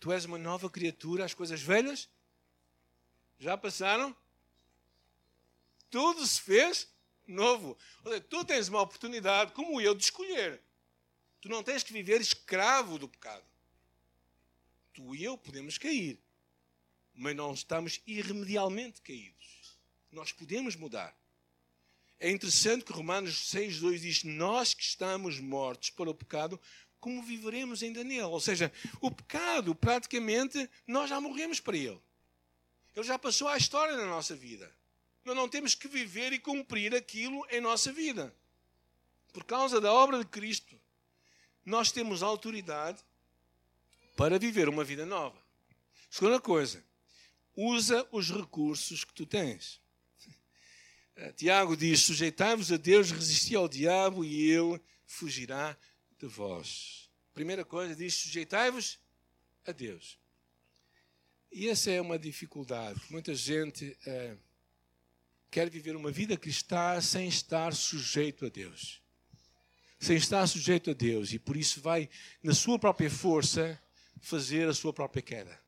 Tu 0.00 0.10
és 0.10 0.24
uma 0.24 0.38
nova 0.38 0.68
criatura, 0.68 1.24
as 1.24 1.34
coisas 1.34 1.60
velhas 1.60 2.08
já 3.38 3.56
passaram, 3.56 4.16
tudo 5.90 6.26
se 6.26 6.40
fez 6.40 6.88
novo. 7.26 7.76
Seja, 8.02 8.20
tu 8.20 8.44
tens 8.44 8.68
uma 8.68 8.82
oportunidade, 8.82 9.52
como 9.52 9.80
eu, 9.80 9.94
de 9.94 10.04
escolher. 10.04 10.62
Tu 11.40 11.48
não 11.48 11.62
tens 11.62 11.82
que 11.82 11.92
viver 11.92 12.20
escravo 12.20 12.98
do 12.98 13.08
pecado. 13.08 13.44
Tu 14.92 15.14
e 15.14 15.24
eu 15.24 15.38
podemos 15.38 15.78
cair, 15.78 16.20
mas 17.14 17.36
não 17.36 17.54
estamos 17.54 18.00
irremedialmente 18.06 19.00
caídos. 19.00 19.78
Nós 20.10 20.32
podemos 20.32 20.74
mudar. 20.74 21.16
É 22.18 22.30
interessante 22.30 22.84
que 22.84 22.92
Romanos 22.92 23.52
6,2 23.52 23.98
diz: 24.00 24.24
Nós 24.24 24.74
que 24.74 24.82
estamos 24.82 25.38
mortos 25.38 25.90
para 25.90 26.10
o 26.10 26.14
pecado, 26.14 26.60
como 26.98 27.22
viveremos 27.22 27.82
ainda 27.82 28.02
nele? 28.02 28.22
Ou 28.22 28.40
seja, 28.40 28.72
o 29.00 29.10
pecado, 29.10 29.74
praticamente, 29.74 30.68
nós 30.86 31.08
já 31.08 31.20
morremos 31.20 31.60
para 31.60 31.76
ele. 31.76 32.00
Ele 32.96 33.06
já 33.06 33.16
passou 33.16 33.46
à 33.46 33.56
história 33.56 33.96
na 33.96 34.06
nossa 34.06 34.34
vida. 34.34 34.74
Nós 35.28 35.36
não 35.36 35.46
temos 35.46 35.74
que 35.74 35.86
viver 35.86 36.32
e 36.32 36.38
cumprir 36.38 36.94
aquilo 36.94 37.46
em 37.50 37.60
nossa 37.60 37.92
vida. 37.92 38.34
Por 39.30 39.44
causa 39.44 39.78
da 39.78 39.92
obra 39.92 40.18
de 40.18 40.24
Cristo, 40.24 40.74
nós 41.66 41.92
temos 41.92 42.22
autoridade 42.22 43.04
para 44.16 44.38
viver 44.38 44.70
uma 44.70 44.82
vida 44.82 45.04
nova. 45.04 45.38
Segunda 46.08 46.40
coisa, 46.40 46.82
usa 47.54 48.08
os 48.10 48.30
recursos 48.30 49.04
que 49.04 49.12
tu 49.12 49.26
tens. 49.26 49.82
Eh, 51.14 51.32
Tiago 51.32 51.76
diz: 51.76 52.00
sujeitai-vos 52.00 52.72
a 52.72 52.78
Deus, 52.78 53.10
resisti 53.10 53.54
ao 53.54 53.68
diabo 53.68 54.24
e 54.24 54.50
ele 54.50 54.80
fugirá 55.04 55.76
de 56.18 56.26
vós. 56.26 57.10
Primeira 57.34 57.66
coisa, 57.66 57.94
diz: 57.94 58.14
sujeitai-vos 58.14 58.98
a 59.66 59.72
Deus. 59.72 60.18
E 61.52 61.68
essa 61.68 61.90
é 61.90 62.00
uma 62.00 62.18
dificuldade. 62.18 62.98
Muita 63.10 63.34
gente 63.34 63.94
é, 64.06 64.38
quer 65.50 65.68
viver 65.70 65.96
uma 65.96 66.10
vida 66.10 66.36
cristã 66.36 67.00
sem 67.00 67.28
estar 67.28 67.74
sujeito 67.74 68.46
a 68.46 68.48
Deus. 68.48 69.02
Sem 69.98 70.16
estar 70.16 70.46
sujeito 70.46 70.90
a 70.90 70.94
Deus. 70.94 71.32
E 71.32 71.38
por 71.38 71.56
isso 71.56 71.80
vai, 71.80 72.08
na 72.42 72.54
sua 72.54 72.78
própria 72.78 73.10
força, 73.10 73.80
fazer 74.20 74.68
a 74.68 74.74
sua 74.74 74.92
própria 74.92 75.22
queda. 75.22 75.60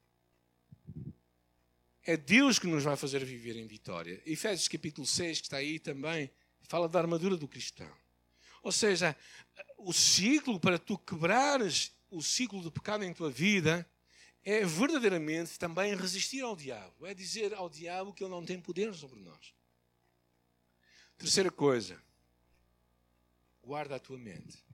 É 2.04 2.16
Deus 2.16 2.58
que 2.58 2.66
nos 2.66 2.84
vai 2.84 2.96
fazer 2.96 3.24
viver 3.24 3.56
em 3.56 3.66
vitória. 3.66 4.22
Efésios 4.24 4.68
capítulo 4.68 5.06
6, 5.06 5.40
que 5.40 5.46
está 5.46 5.56
aí 5.58 5.78
também, 5.78 6.30
Fala 6.70 6.88
da 6.88 7.00
armadura 7.00 7.36
do 7.36 7.48
cristão. 7.48 7.90
Ou 8.62 8.70
seja, 8.70 9.16
o 9.76 9.92
ciclo 9.92 10.60
para 10.60 10.78
tu 10.78 10.96
quebrares 10.96 11.90
o 12.08 12.22
ciclo 12.22 12.62
do 12.62 12.70
pecado 12.70 13.02
em 13.02 13.12
tua 13.12 13.28
vida 13.28 13.84
é 14.44 14.64
verdadeiramente 14.64 15.58
também 15.58 15.96
resistir 15.96 16.42
ao 16.42 16.54
diabo. 16.54 17.06
É 17.06 17.12
dizer 17.12 17.54
ao 17.54 17.68
diabo 17.68 18.12
que 18.12 18.22
ele 18.22 18.30
não 18.30 18.44
tem 18.44 18.60
poder 18.60 18.94
sobre 18.94 19.18
nós. 19.18 19.52
Terceira 21.20 21.50
coisa, 21.50 22.02
guarda 23.62 23.96
a 23.96 24.00
tua 24.00 24.16
mente. 24.16 24.64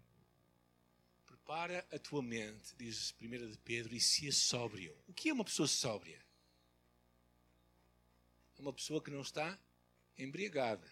Prepara 1.26 1.84
a 1.90 1.98
tua 1.98 2.22
mente, 2.22 2.72
diz 2.78 3.12
1 3.20 3.50
de 3.50 3.58
Pedro, 3.58 3.96
e 3.96 4.00
se 4.00 4.28
é 4.28 4.30
sóbrio. 4.30 4.96
O 5.08 5.12
que 5.12 5.28
é 5.28 5.32
uma 5.32 5.44
pessoa 5.44 5.66
sóbria? 5.66 6.24
É 8.56 8.62
uma 8.62 8.72
pessoa 8.72 9.02
que 9.02 9.10
não 9.10 9.22
está 9.22 9.58
embriagada. 10.16 10.88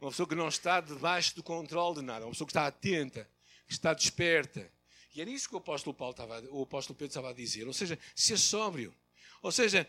Uma 0.00 0.10
pessoa 0.10 0.28
que 0.28 0.36
não 0.36 0.46
está 0.46 0.80
debaixo 0.80 1.34
do 1.34 1.42
controle 1.42 1.96
de 1.96 2.02
nada. 2.02 2.24
Uma 2.24 2.30
pessoa 2.30 2.46
que 2.46 2.52
está 2.52 2.68
atenta, 2.68 3.28
que 3.66 3.72
está 3.72 3.92
desperta. 3.92 4.72
E 5.12 5.20
era 5.20 5.28
isso 5.28 5.48
que 5.48 5.56
o 5.56 5.58
apóstolo, 5.58 5.92
Paulo 5.92 6.12
estava, 6.12 6.40
o 6.52 6.62
apóstolo 6.62 6.96
Pedro 6.96 7.10
estava 7.10 7.30
a 7.30 7.34
dizer. 7.34 7.66
Ou 7.66 7.74
seja, 7.74 7.98
ser 8.14 8.38
sóbrio. 8.38 8.94
Ou 9.42 9.52
seja, 9.52 9.88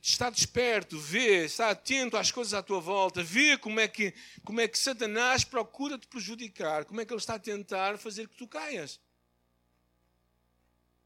está 0.00 0.30
desperto, 0.30 0.98
vê, 0.98 1.44
está 1.44 1.70
atento 1.70 2.16
às 2.16 2.30
coisas 2.30 2.54
à 2.54 2.62
tua 2.62 2.80
volta, 2.80 3.22
vê 3.22 3.58
como 3.58 3.78
é 3.78 3.86
que, 3.86 4.14
como 4.44 4.60
é 4.60 4.68
que 4.68 4.78
Satanás 4.78 5.44
procura 5.44 5.98
te 5.98 6.06
prejudicar, 6.06 6.84
como 6.84 7.00
é 7.00 7.04
que 7.04 7.12
ele 7.12 7.20
está 7.20 7.34
a 7.34 7.38
tentar 7.38 7.98
fazer 7.98 8.28
que 8.28 8.36
tu 8.36 8.48
caias. 8.48 8.98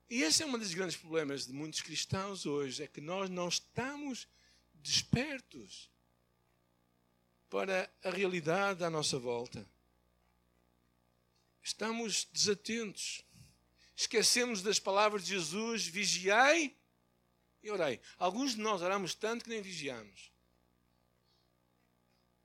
E 0.08 0.22
esse 0.22 0.42
é 0.42 0.46
um 0.46 0.58
dos 0.58 0.74
grandes 0.74 0.96
problemas 0.96 1.46
de 1.46 1.52
muitos 1.52 1.80
cristãos 1.80 2.46
hoje, 2.46 2.82
é 2.82 2.86
que 2.86 3.00
nós 3.00 3.28
não 3.30 3.48
estamos 3.48 4.28
despertos 4.74 5.90
para 7.48 7.90
a 8.04 8.10
realidade 8.10 8.84
à 8.84 8.90
nossa 8.90 9.18
volta. 9.18 9.66
Estamos 11.62 12.28
desatentos. 12.32 13.24
Esquecemos 13.94 14.62
das 14.62 14.78
palavras 14.78 15.24
de 15.24 15.34
Jesus: 15.34 15.86
vigiai 15.86 16.74
e 17.62 17.70
orei. 17.70 18.00
Alguns 18.18 18.54
de 18.54 18.60
nós 18.60 18.82
oramos 18.82 19.14
tanto 19.14 19.44
que 19.44 19.50
nem 19.50 19.62
vigiamos. 19.62 20.30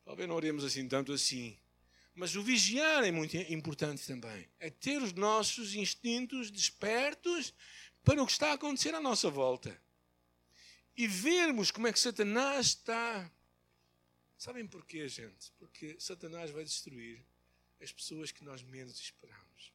Talvez 0.04 0.28
não 0.28 0.36
oremos 0.36 0.63
assim 0.63 0.88
tanto 0.88 1.13
assim. 1.13 1.58
Mas 2.13 2.36
o 2.36 2.43
vigiar 2.43 3.04
é 3.04 3.12
muito 3.12 3.36
importante 3.36 4.06
também. 4.06 4.47
É 4.60 4.69
ter 4.69 5.01
os 5.01 5.13
nossos 5.13 5.73
instintos 5.73 6.51
despertos 6.51 7.54
para 8.04 8.21
o 8.21 8.25
que 8.25 8.32
está 8.32 8.51
a 8.51 8.54
acontecer 8.54 8.93
à 8.93 9.01
nossa 9.01 9.30
volta. 9.30 9.82
E 10.95 11.08
vermos 11.08 11.71
como 11.71 11.88
é 11.88 11.93
que 11.93 11.99
Satanás 11.99 12.67
está. 12.67 13.30
Sabem 14.38 14.67
porquê, 14.67 15.08
gente? 15.08 15.51
Porque 15.58 15.97
Satanás 15.99 16.51
vai 16.51 16.63
destruir 16.63 17.25
as 17.82 17.91
pessoas 17.91 18.32
que 18.32 18.43
nós 18.43 18.62
menos 18.63 18.99
esperamos. 18.99 19.73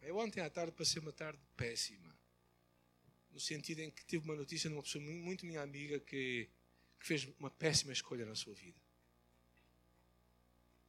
Eu 0.00 0.16
ontem 0.16 0.40
à 0.40 0.48
tarde 0.48 0.72
passei 0.72 1.00
uma 1.00 1.12
tarde 1.12 1.38
péssima 1.56 2.19
no 3.32 3.40
sentido 3.40 3.80
em 3.80 3.90
que 3.90 4.04
tive 4.04 4.24
uma 4.24 4.34
notícia 4.34 4.68
de 4.68 4.74
uma 4.74 4.82
pessoa 4.82 5.04
muito 5.04 5.46
minha 5.46 5.62
amiga 5.62 5.98
que, 6.00 6.48
que 6.98 7.06
fez 7.06 7.24
uma 7.38 7.50
péssima 7.50 7.92
escolha 7.92 8.24
na 8.24 8.34
sua 8.34 8.54
vida. 8.54 8.78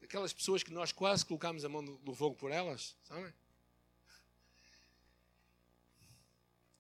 Aquelas 0.02 0.34
pessoas 0.34 0.64
que 0.64 0.72
nós 0.72 0.92
quase 0.92 1.26
colocámos 1.26 1.64
a 1.64 1.70
mão 1.70 1.82
no 1.82 2.14
fogo 2.16 2.36
por 2.36 2.52
elas, 2.52 2.98
sabem? 3.04 3.34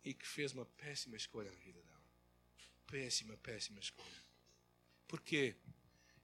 E 0.03 0.13
que 0.13 0.27
fez 0.27 0.53
uma 0.53 0.65
péssima 0.65 1.15
escolha 1.15 1.51
na 1.51 1.59
vida 1.59 1.81
dela. 1.81 2.01
Péssima, 2.87 3.37
péssima 3.37 3.79
escolha. 3.79 4.23
Porquê? 5.07 5.55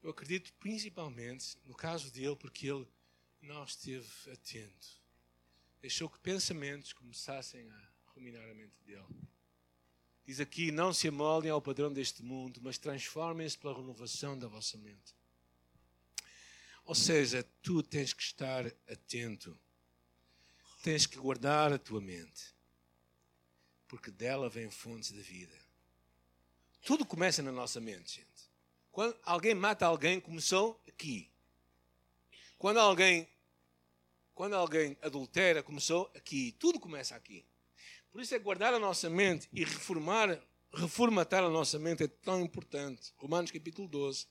Eu 0.01 0.09
acredito 0.09 0.51
principalmente, 0.53 1.57
no 1.65 1.75
caso 1.75 2.11
dele, 2.11 2.35
porque 2.35 2.67
ele 2.67 2.87
não 3.41 3.63
esteve 3.63 4.09
atento. 4.31 5.01
Deixou 5.81 6.09
que 6.09 6.19
pensamentos 6.19 6.93
começassem 6.93 7.69
a 7.69 7.96
ruminar 8.17 8.49
a 8.49 8.53
mente 8.53 8.75
dele. 8.85 9.05
Diz 10.25 10.39
aqui: 10.39 10.71
não 10.71 10.91
se 10.93 11.07
amoldem 11.07 11.51
ao 11.51 11.61
padrão 11.61 11.91
deste 11.91 12.23
mundo, 12.23 12.59
mas 12.61 12.77
transformem-se 12.77 13.57
pela 13.57 13.75
renovação 13.75 14.37
da 14.37 14.47
vossa 14.47 14.77
mente. 14.77 15.15
Ou 16.83 16.95
seja, 16.95 17.43
tu 17.61 17.83
tens 17.83 18.13
que 18.13 18.23
estar 18.23 18.65
atento, 18.89 19.57
tens 20.81 21.05
que 21.05 21.17
guardar 21.17 21.71
a 21.71 21.77
tua 21.77 22.01
mente, 22.01 22.55
porque 23.87 24.09
dela 24.09 24.49
vem 24.49 24.69
fontes 24.69 25.11
da 25.11 25.21
vida. 25.21 25.55
Tudo 26.81 27.05
começa 27.05 27.41
na 27.41 27.51
nossa 27.51 27.79
mente, 27.79 28.15
gente. 28.15 28.49
Quando 28.91 29.17
alguém 29.23 29.53
mata 29.53 29.85
alguém, 29.85 30.19
começou 30.19 30.81
aqui. 30.87 31.29
Quando 32.57 32.79
alguém, 32.79 33.27
quando 34.33 34.55
alguém 34.55 34.97
adultera, 35.01 35.61
começou 35.61 36.09
aqui. 36.15 36.53
Tudo 36.53 36.79
começa 36.79 37.15
aqui. 37.15 37.45
Por 38.11 38.21
isso 38.21 38.33
é 38.33 38.39
guardar 38.39 38.73
a 38.73 38.79
nossa 38.79 39.09
mente 39.09 39.47
e 39.53 39.63
reformar, 39.63 40.41
reformatar 40.73 41.43
a 41.43 41.49
nossa 41.49 41.77
mente 41.77 42.03
é 42.03 42.07
tão 42.07 42.41
importante. 42.41 43.13
Romanos 43.17 43.51
capítulo 43.51 43.87
12. 43.87 44.27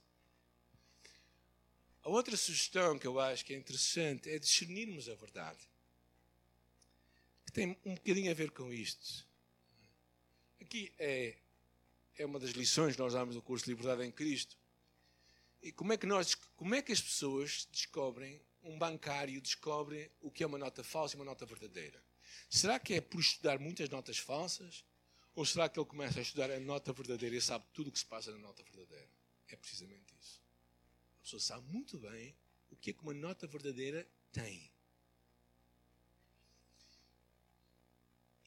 A 2.03 2.09
outra 2.09 2.37
sugestão 2.37 2.99
que 2.99 3.07
eu 3.07 3.19
acho 3.19 3.45
que 3.45 3.53
é 3.53 3.57
interessante 3.57 4.31
é 4.31 4.39
discernirmos 4.39 5.09
a 5.09 5.15
verdade. 5.15 5.69
Que 7.45 7.53
tem 7.53 7.77
um 7.85 7.95
bocadinho 7.95 8.31
a 8.31 8.35
ver 8.35 8.51
com 8.53 8.73
isto. 8.73 9.27
Aqui 10.61 10.93
é, 10.99 11.37
é 12.17 12.27
uma 12.27 12.39
das 12.39 12.51
lições 12.51 12.95
que 12.95 13.03
nós 13.03 13.13
damos 13.13 13.35
no 13.35 13.43
curso 13.43 13.65
de 13.65 13.73
Liberdade 13.73 14.05
em 14.05 14.13
Cristo. 14.13 14.57
E 15.63 15.73
como 15.73 15.93
é 15.93 15.97
que 15.97 16.07
nós, 16.07 16.35
como 16.57 16.75
é 16.75 16.83
que 16.83 16.93
as 16.93 17.01
pessoas 17.01 17.69
descobrem, 17.73 18.41
um 18.63 18.79
bancário 18.79 19.41
descobre 19.41 20.11
o 20.21 20.31
que 20.31 20.45
é 20.45 20.47
uma 20.47 20.59
nota 20.59 20.85
falsa 20.85 21.15
e 21.15 21.19
uma 21.19 21.25
nota 21.25 21.45
verdadeira? 21.45 22.01
Será 22.49 22.79
que 22.79 22.95
é 22.95 23.01
por 23.01 23.21
estudar 23.21 23.59
muitas 23.59 23.89
notas 23.89 24.19
falsas? 24.19 24.85
Ou 25.35 25.45
será 25.45 25.69
que 25.69 25.79
ele 25.79 25.87
começa 25.87 26.19
a 26.19 26.23
estudar 26.23 26.51
a 26.51 26.59
nota 26.59 26.93
verdadeira 26.93 27.37
e 27.37 27.41
sabe 27.41 27.65
tudo 27.75 27.89
o 27.89 27.93
que 27.93 27.99
se 27.99 28.07
passa 28.07 28.33
na 28.33 28.39
nota 28.39 28.63
verdadeira? 28.63 29.11
É 29.49 29.57
precisamente 29.57 30.15
isso. 30.19 30.41
A 31.19 31.23
pessoa 31.23 31.41
sabe 31.41 31.69
muito 31.71 31.99
bem 31.99 32.35
o 32.71 32.77
que 32.77 32.91
é 32.91 32.93
que 32.95 33.03
uma 33.03 33.13
nota 33.13 33.47
verdadeira 33.47 34.09
tem. 34.33 34.71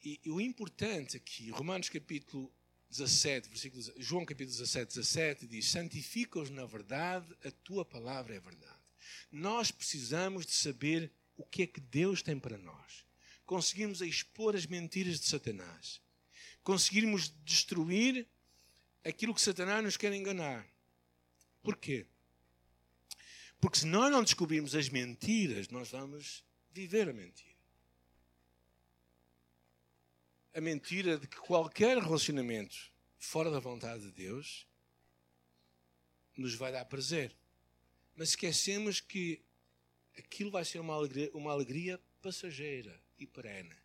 E, 0.02 0.20
e 0.24 0.30
o 0.30 0.40
importante 0.40 1.16
aqui, 1.16 1.50
Romanos 1.50 1.88
capítulo 1.88 2.52
17, 2.90 3.48
versículo, 3.48 3.82
João 3.98 4.24
capítulo 4.24 4.56
17, 4.56 4.96
17, 4.96 5.46
diz: 5.46 5.68
Santifica-os 5.70 6.50
na 6.50 6.64
verdade, 6.64 7.32
a 7.44 7.50
tua 7.50 7.84
palavra 7.84 8.34
é 8.34 8.40
verdade. 8.40 8.80
Nós 9.30 9.70
precisamos 9.70 10.44
de 10.44 10.52
saber 10.52 11.12
o 11.36 11.44
que 11.44 11.62
é 11.62 11.66
que 11.66 11.80
Deus 11.80 12.22
tem 12.22 12.38
para 12.38 12.58
nós 12.58 13.09
conseguirmos 13.50 14.00
expor 14.00 14.54
as 14.54 14.64
mentiras 14.64 15.18
de 15.18 15.26
Satanás, 15.26 16.00
conseguirmos 16.62 17.34
destruir 17.44 18.28
aquilo 19.04 19.34
que 19.34 19.40
Satanás 19.40 19.82
nos 19.82 19.96
quer 19.96 20.12
enganar. 20.12 20.64
Porquê? 21.60 22.06
Porque 23.60 23.80
se 23.80 23.86
nós 23.86 24.08
não 24.08 24.22
descobrirmos 24.22 24.76
as 24.76 24.88
mentiras, 24.88 25.68
nós 25.68 25.90
vamos 25.90 26.44
viver 26.70 27.08
a 27.08 27.12
mentira. 27.12 27.58
A 30.54 30.60
mentira 30.60 31.18
de 31.18 31.26
que 31.26 31.38
qualquer 31.38 31.98
relacionamento 31.98 32.92
fora 33.18 33.50
da 33.50 33.58
vontade 33.58 34.02
de 34.02 34.12
Deus 34.12 34.64
nos 36.36 36.54
vai 36.54 36.70
dar 36.70 36.84
prazer. 36.84 37.36
Mas 38.14 38.28
esquecemos 38.28 39.00
que 39.00 39.42
aquilo 40.16 40.52
vai 40.52 40.64
ser 40.64 40.78
uma 40.78 40.94
alegria, 40.94 41.32
uma 41.34 41.50
alegria 41.50 42.00
passageira 42.22 43.09
e 43.20 43.26
perene. 43.26 43.76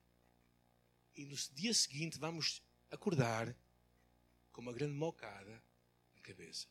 E 1.14 1.26
no 1.26 1.36
dia 1.54 1.74
seguinte 1.74 2.18
vamos 2.18 2.64
acordar 2.90 3.56
com 4.52 4.62
uma 4.62 4.74
grande 4.74 4.94
mocada 4.94 5.62
na 6.16 6.22
cabeça. 6.22 6.68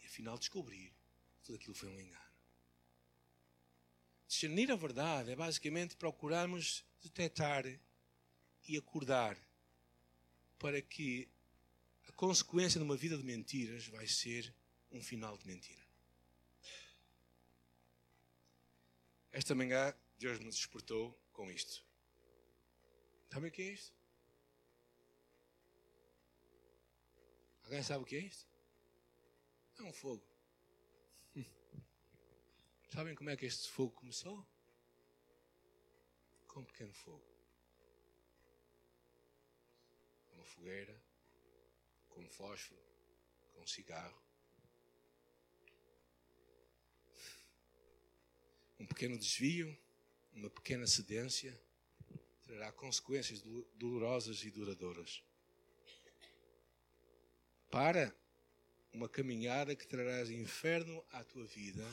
E 0.00 0.06
afinal 0.06 0.36
descobrir 0.36 0.92
que 1.36 1.42
tudo 1.44 1.56
aquilo 1.56 1.74
foi 1.74 1.88
um 1.88 2.00
engano. 2.00 2.32
Discernir 4.26 4.70
a 4.72 4.76
verdade 4.76 5.30
é 5.30 5.36
basicamente 5.36 5.96
procurarmos 5.96 6.84
detectar 7.02 7.64
e 8.66 8.76
acordar 8.76 9.36
para 10.58 10.80
que 10.80 11.28
a 12.08 12.12
consequência 12.12 12.78
de 12.78 12.84
uma 12.84 12.96
vida 12.96 13.16
de 13.16 13.24
mentiras 13.24 13.86
vai 13.86 14.06
ser 14.06 14.54
um 14.90 15.02
final 15.02 15.36
de 15.36 15.46
mentira. 15.46 15.82
Esta 19.30 19.54
manhã 19.54 19.94
Deus 20.18 20.38
nos 20.40 20.56
despertou 20.56 21.18
com 21.32 21.50
isto. 21.50 21.84
Sabe 23.32 23.48
o 23.48 23.50
que 23.50 23.62
é 23.62 23.72
isto? 23.72 24.02
Alguém 27.64 27.82
sabe 27.82 28.02
o 28.02 28.06
que 28.06 28.16
é 28.16 28.20
isto? 28.20 28.46
É 29.78 29.82
um 29.82 29.92
fogo. 29.92 30.22
Sabem 32.92 33.14
como 33.14 33.30
é 33.30 33.36
que 33.36 33.46
este 33.46 33.70
fogo 33.70 33.92
começou? 33.92 34.46
Com 36.46 36.60
um 36.60 36.64
pequeno 36.64 36.92
fogo. 36.92 37.26
Com 40.28 40.36
uma 40.36 40.44
fogueira, 40.44 41.02
com 42.10 42.20
um 42.20 42.28
fósforo, 42.28 42.82
com 43.52 43.62
um 43.62 43.66
cigarro. 43.66 44.22
Um 48.78 48.86
pequeno 48.86 49.16
desvio, 49.16 49.81
uma 50.32 50.50
pequena 50.50 50.86
cedência, 50.86 51.58
trará 52.42 52.72
consequências 52.72 53.42
dolorosas 53.74 54.42
e 54.44 54.50
duradouras. 54.50 55.22
Para 57.70 58.14
uma 58.92 59.08
caminhada 59.08 59.74
que 59.74 59.86
trarás 59.86 60.30
inferno 60.30 61.04
à 61.10 61.24
tua 61.24 61.46
vida 61.46 61.86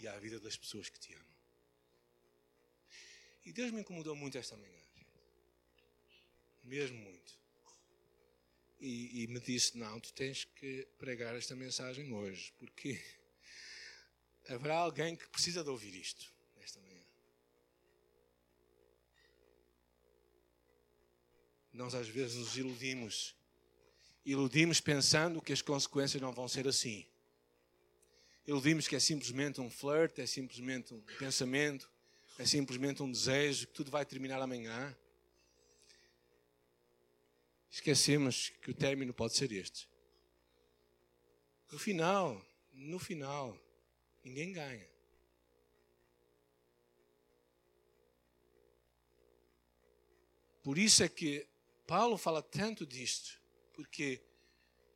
e 0.00 0.08
à 0.08 0.18
vida 0.18 0.40
das 0.40 0.56
pessoas 0.56 0.88
que 0.88 0.98
te 0.98 1.14
amam. 1.14 1.32
E 3.44 3.52
Deus 3.52 3.70
me 3.72 3.80
incomodou 3.80 4.14
muito 4.14 4.38
esta 4.38 4.56
manhã, 4.56 4.82
mesmo 6.62 6.98
muito. 6.98 7.40
E, 8.80 9.22
e, 9.22 9.26
me 9.28 9.38
disse: 9.40 9.78
Não, 9.78 10.00
tu 10.00 10.12
tens 10.12 10.44
que 10.44 10.88
pregar 10.98 11.36
esta 11.36 11.54
mensagem 11.54 12.12
hoje, 12.12 12.52
porque 12.58 13.00
haverá 14.48 14.76
alguém 14.76 15.16
que 15.16 15.28
precisa 15.28 15.62
de 15.62 15.70
ouvir 15.70 15.94
isto 15.94 16.32
nesta 16.56 16.80
manhã. 16.80 17.04
Nós 21.72 21.94
às 21.94 22.08
vezes 22.08 22.36
nos 22.36 22.56
iludimos, 22.56 23.34
iludimos 24.24 24.80
pensando 24.80 25.40
que 25.40 25.52
as 25.52 25.62
consequências 25.62 26.20
não 26.20 26.32
vão 26.32 26.46
ser 26.46 26.68
assim. 26.68 27.06
Iludimos 28.46 28.86
que 28.86 28.96
é 28.96 29.00
simplesmente 29.00 29.60
um 29.60 29.70
flirt, 29.70 30.18
é 30.18 30.26
simplesmente 30.26 30.92
um 30.92 31.00
pensamento, 31.18 31.90
é 32.38 32.44
simplesmente 32.44 33.02
um 33.02 33.10
desejo, 33.10 33.66
que 33.68 33.72
tudo 33.72 33.90
vai 33.90 34.04
terminar 34.04 34.40
amanhã. 34.40 34.96
Esquecemos 37.70 38.50
que 38.60 38.70
o 38.70 38.74
término 38.74 39.14
pode 39.14 39.34
ser 39.34 39.50
este. 39.52 39.88
No 41.70 41.78
final, 41.78 42.44
no 42.74 42.98
final, 42.98 43.58
ninguém 44.22 44.52
ganha. 44.52 44.92
Por 50.62 50.76
isso 50.78 51.02
é 51.02 51.08
que 51.08 51.46
Paulo 51.92 52.16
fala 52.16 52.40
tanto 52.40 52.86
disto, 52.86 53.38
porque 53.74 54.18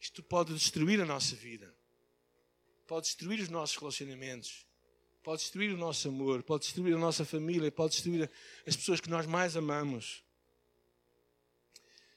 isto 0.00 0.22
pode 0.22 0.54
destruir 0.54 0.98
a 0.98 1.04
nossa 1.04 1.36
vida, 1.36 1.76
pode 2.86 3.04
destruir 3.04 3.38
os 3.38 3.50
nossos 3.50 3.76
relacionamentos, 3.76 4.66
pode 5.22 5.42
destruir 5.42 5.74
o 5.74 5.76
nosso 5.76 6.08
amor, 6.08 6.42
pode 6.42 6.64
destruir 6.64 6.94
a 6.94 6.98
nossa 6.98 7.22
família, 7.22 7.70
pode 7.70 7.92
destruir 7.92 8.30
as 8.66 8.74
pessoas 8.74 8.98
que 8.98 9.10
nós 9.10 9.26
mais 9.26 9.58
amamos. 9.58 10.24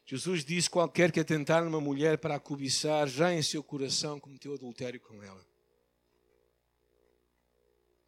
Jesus 0.05 0.45
disse: 0.45 0.69
qualquer 0.69 1.11
que 1.11 1.19
atentar 1.19 1.61
numa 1.65 1.81
mulher 1.81 2.17
para 2.17 2.35
a 2.35 2.39
cobiçar, 2.39 3.05
já 3.09 3.33
em 3.33 3.43
seu 3.43 3.61
coração 3.61 4.17
cometeu 4.17 4.53
adultério 4.53 5.01
com 5.01 5.21
ela. 5.21 5.45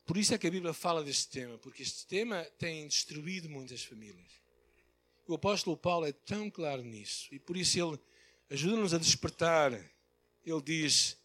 Por 0.05 0.15
isso 0.15 0.33
é 0.33 0.37
que 0.37 0.47
a 0.47 0.51
Bíblia 0.51 0.71
fala 0.71 1.03
deste 1.03 1.27
tema, 1.27 1.57
porque 1.57 1.83
este 1.83 2.07
tema 2.07 2.45
tem 2.57 2.87
destruído 2.87 3.49
muitas 3.49 3.83
famílias. 3.83 4.40
O 5.27 5.33
apóstolo 5.35 5.77
Paulo 5.77 6.05
é 6.05 6.11
tão 6.11 6.49
claro 6.49 6.83
nisso, 6.83 7.27
e 7.33 7.39
por 7.39 7.55
isso 7.55 7.79
ele 7.79 7.99
ajuda-nos 8.49 8.93
a 8.93 8.97
despertar. 8.97 9.73
Ele 10.43 10.61
diz, 10.61 11.17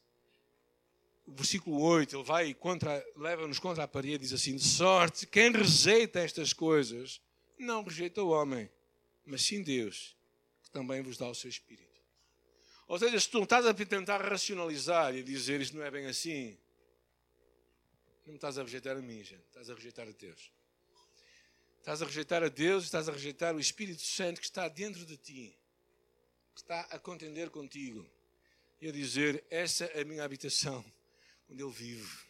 versículo 1.26 1.80
8, 1.80 2.16
ele 2.16 2.24
vai 2.24 2.54
contra, 2.54 3.04
leva-nos 3.16 3.58
contra 3.58 3.84
a 3.84 3.88
parede 3.88 4.18
diz 4.18 4.32
assim: 4.32 4.56
De 4.56 4.64
sorte, 4.64 5.26
quem 5.26 5.50
rejeita 5.50 6.20
estas 6.20 6.52
coisas, 6.52 7.20
não 7.58 7.82
rejeita 7.82 8.22
o 8.22 8.28
homem, 8.28 8.70
mas 9.24 9.42
sim 9.42 9.62
Deus 9.62 10.16
também 10.76 11.00
vos 11.00 11.16
dá 11.16 11.26
o 11.26 11.34
seu 11.34 11.48
Espírito. 11.48 11.86
Ou 12.86 12.98
seja, 12.98 13.18
se 13.18 13.30
tu 13.30 13.42
estás 13.42 13.64
a 13.64 13.72
tentar 13.72 14.18
racionalizar 14.18 15.14
e 15.14 15.22
dizer 15.22 15.60
isto 15.60 15.74
não 15.74 15.82
é 15.82 15.90
bem 15.90 16.06
assim, 16.06 16.56
não 18.26 18.34
estás 18.34 18.58
a 18.58 18.62
rejeitar 18.62 18.96
a 18.96 19.00
mim, 19.00 19.24
gente. 19.24 19.42
Estás 19.46 19.70
a 19.70 19.74
rejeitar 19.74 20.06
a 20.06 20.12
Deus. 20.12 20.52
Estás 21.86 22.02
a 22.02 22.06
rejeitar 22.06 22.42
a 22.42 22.48
Deus, 22.48 22.82
estás 22.82 23.08
a 23.08 23.12
rejeitar 23.12 23.54
o 23.54 23.60
Espírito 23.60 24.02
Santo 24.02 24.40
que 24.40 24.46
está 24.48 24.66
dentro 24.66 25.06
de 25.06 25.16
ti, 25.16 25.56
que 26.52 26.60
está 26.60 26.80
a 26.80 26.98
contender 26.98 27.48
contigo 27.48 28.04
e 28.80 28.88
a 28.88 28.92
dizer: 28.92 29.44
Essa 29.48 29.84
é 29.84 30.00
a 30.00 30.04
minha 30.04 30.24
habitação, 30.24 30.84
onde 31.48 31.62
eu 31.62 31.70
vivo. 31.70 32.26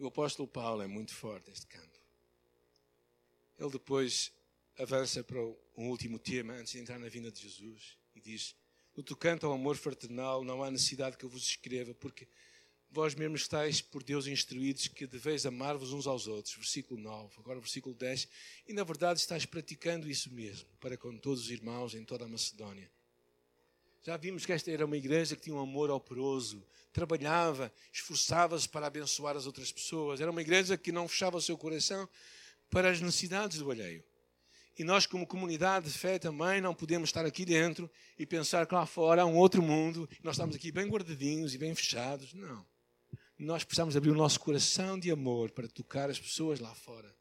O 0.00 0.08
apóstolo 0.08 0.48
Paulo 0.48 0.82
é 0.82 0.88
muito 0.88 1.14
forte 1.14 1.48
neste 1.48 1.68
campo. 1.68 1.96
Ele 3.56 3.70
depois 3.70 4.32
avança 4.76 5.22
para 5.22 5.38
um 5.76 5.90
último 5.90 6.18
tema 6.18 6.54
antes 6.54 6.72
de 6.72 6.80
entrar 6.80 6.98
na 6.98 7.08
vinda 7.08 7.30
de 7.30 7.40
Jesus 7.40 7.96
e 8.16 8.20
diz: 8.20 8.56
No 8.96 9.02
tocante 9.04 9.44
ao 9.44 9.52
amor 9.52 9.76
fraternal, 9.76 10.42
não 10.42 10.64
há 10.64 10.72
necessidade 10.72 11.16
que 11.16 11.24
eu 11.24 11.30
vos 11.30 11.44
escreva, 11.44 11.94
porque 11.94 12.26
vós 12.94 13.14
mesmos 13.16 13.40
estáis 13.40 13.80
por 13.80 14.04
Deus 14.04 14.28
instruídos 14.28 14.86
que 14.86 15.04
deveis 15.04 15.44
amar-vos 15.44 15.92
uns 15.92 16.06
aos 16.06 16.28
outros. 16.28 16.54
Versículo 16.54 17.00
9, 17.00 17.34
agora 17.38 17.58
versículo 17.58 17.92
10. 17.92 18.28
E 18.68 18.72
na 18.72 18.84
verdade 18.84 19.18
estáis 19.18 19.44
praticando 19.44 20.08
isso 20.08 20.32
mesmo, 20.32 20.68
para 20.78 20.96
com 20.96 21.18
todos 21.18 21.42
os 21.42 21.50
irmãos 21.50 21.94
em 21.94 22.04
toda 22.04 22.24
a 22.24 22.28
Macedónia. 22.28 22.88
Já 24.00 24.16
vimos 24.16 24.46
que 24.46 24.52
esta 24.52 24.70
era 24.70 24.84
uma 24.86 24.96
igreja 24.96 25.34
que 25.34 25.42
tinha 25.42 25.56
um 25.56 25.60
amor 25.60 25.90
operoso, 25.90 26.64
trabalhava, 26.92 27.72
esforçava-se 27.92 28.68
para 28.68 28.86
abençoar 28.86 29.36
as 29.36 29.44
outras 29.44 29.72
pessoas. 29.72 30.20
Era 30.20 30.30
uma 30.30 30.42
igreja 30.42 30.76
que 30.76 30.92
não 30.92 31.08
fechava 31.08 31.36
o 31.36 31.42
seu 31.42 31.58
coração 31.58 32.08
para 32.70 32.90
as 32.90 33.00
necessidades 33.00 33.58
do 33.58 33.70
alheio. 33.70 34.04
E 34.78 34.84
nós, 34.84 35.06
como 35.06 35.26
comunidade 35.26 35.90
de 35.90 35.98
fé, 35.98 36.18
também 36.18 36.60
não 36.60 36.74
podemos 36.74 37.08
estar 37.08 37.26
aqui 37.26 37.44
dentro 37.44 37.90
e 38.18 38.24
pensar 38.24 38.66
que 38.66 38.74
lá 38.74 38.86
fora 38.86 39.22
há 39.22 39.26
um 39.26 39.36
outro 39.36 39.62
mundo, 39.62 40.08
nós 40.22 40.36
estamos 40.36 40.54
aqui 40.54 40.70
bem 40.70 40.86
guardadinhos 40.86 41.54
e 41.54 41.58
bem 41.58 41.74
fechados. 41.74 42.34
Não. 42.34 42.64
Nós 43.44 43.62
precisamos 43.62 43.94
abrir 43.94 44.10
o 44.10 44.14
nosso 44.14 44.40
coração 44.40 44.98
de 44.98 45.10
amor 45.10 45.50
para 45.50 45.68
tocar 45.68 46.08
as 46.08 46.18
pessoas 46.18 46.60
lá 46.60 46.74
fora. 46.74 47.14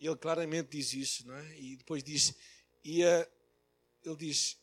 Ele 0.00 0.16
claramente 0.16 0.70
diz 0.70 0.92
isso, 0.92 1.26
não 1.26 1.36
é? 1.36 1.60
E 1.60 1.76
depois 1.76 2.02
diz, 2.02 2.34
e 2.84 3.04
a, 3.04 3.28
ele 4.04 4.16
diz, 4.16 4.56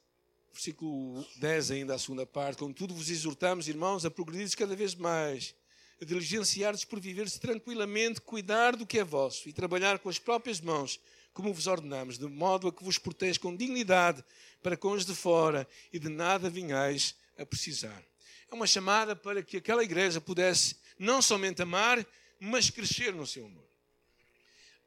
versículo 0.52 1.26
10 1.38 1.72
ainda, 1.72 1.96
a 1.96 2.00
segunda 2.00 2.26
parte, 2.26 2.60
contudo 2.60 2.94
vos 2.94 3.10
exortamos, 3.10 3.70
irmãos, 3.70 4.06
a 4.06 4.12
progredir 4.12 4.56
cada 4.58 4.76
vez 4.76 4.94
mais 4.96 5.56
a 6.02 6.04
diligenciar-vos 6.04 6.84
por 6.84 7.00
viver-se 7.00 7.40
tranquilamente, 7.40 8.20
cuidar 8.20 8.76
do 8.76 8.86
que 8.86 9.00
é 9.00 9.04
vosso 9.04 9.48
e 9.48 9.54
trabalhar 9.54 9.98
com 10.00 10.10
as 10.10 10.20
próprias 10.20 10.60
mãos, 10.60 11.00
como 11.34 11.54
vos 11.54 11.68
ordenamos, 11.68 12.18
de 12.18 12.28
modo 12.28 12.68
a 12.68 12.74
que 12.74 12.84
vos 12.84 12.98
proteja 12.98 13.40
com 13.40 13.56
dignidade 13.56 14.22
para 14.62 14.76
com 14.76 14.92
os 14.92 15.06
de 15.06 15.16
fora 15.16 15.66
e 15.94 15.98
de 15.98 16.10
nada 16.10 16.50
vinhais 16.50 17.16
a 17.38 17.46
precisar. 17.46 18.04
É 18.52 18.56
uma 18.56 18.68
chamada 18.68 19.16
para 19.16 19.42
que 19.42 19.58
aquela 19.58 19.84
igreja 19.84 20.22
pudesse 20.22 20.76
não 20.98 21.22
somente 21.22 21.62
amar, 21.62 22.06
mas 22.40 22.70
crescer 22.70 23.14
no 23.14 23.26
seu 23.26 23.46
amor. 23.46 23.68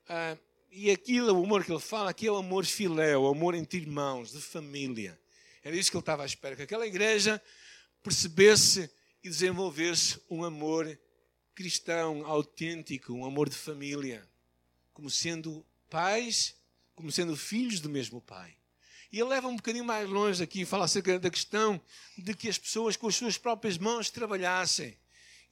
Ah, 0.09 0.37
e 0.71 0.91
aquilo, 0.91 1.33
o 1.39 1.45
amor 1.45 1.65
que 1.65 1.73
ele 1.73 1.81
fala 1.81 2.11
aqui 2.11 2.27
é 2.27 2.33
o 2.33 2.37
amor 2.37 2.65
filéu, 2.65 3.23
o 3.23 3.29
amor 3.29 3.55
entre 3.55 3.79
irmãos, 3.79 4.33
de 4.33 4.41
família. 4.41 5.19
Era 5.63 5.77
isso 5.77 5.91
que 5.91 5.97
ele 5.97 6.03
estava 6.03 6.23
à 6.23 6.27
espera, 6.27 6.57
que 6.57 6.63
aquela 6.63 6.87
igreja 6.87 7.43
percebesse 8.03 8.91
e 9.23 9.29
desenvolver-se 9.29 10.21
um 10.31 10.45
amor 10.45 10.99
cristão 11.55 12.25
autêntico, 12.25 13.13
um 13.13 13.25
amor 13.25 13.49
de 13.49 13.57
família, 13.57 14.27
como 14.93 15.11
sendo 15.11 15.67
pais, 15.91 16.55
como 16.95 17.11
sendo 17.11 17.37
filhos 17.37 17.81
do 17.81 17.89
mesmo 17.89 18.21
pai. 18.21 18.57
E 19.11 19.19
ele 19.19 19.29
leva 19.29 19.49
um 19.49 19.57
bocadinho 19.57 19.85
mais 19.85 20.09
longe 20.09 20.43
aqui, 20.43 20.65
fala 20.65 20.85
acerca 20.85 21.19
da 21.19 21.31
questão 21.31 21.81
de 22.17 22.35
que 22.35 22.49
as 22.49 22.59
pessoas 22.59 22.97
com 22.97 23.09
as 23.09 23.17
suas 23.17 23.39
próprias 23.39 23.79
mãos 23.79 24.11
trabalhassem 24.11 24.97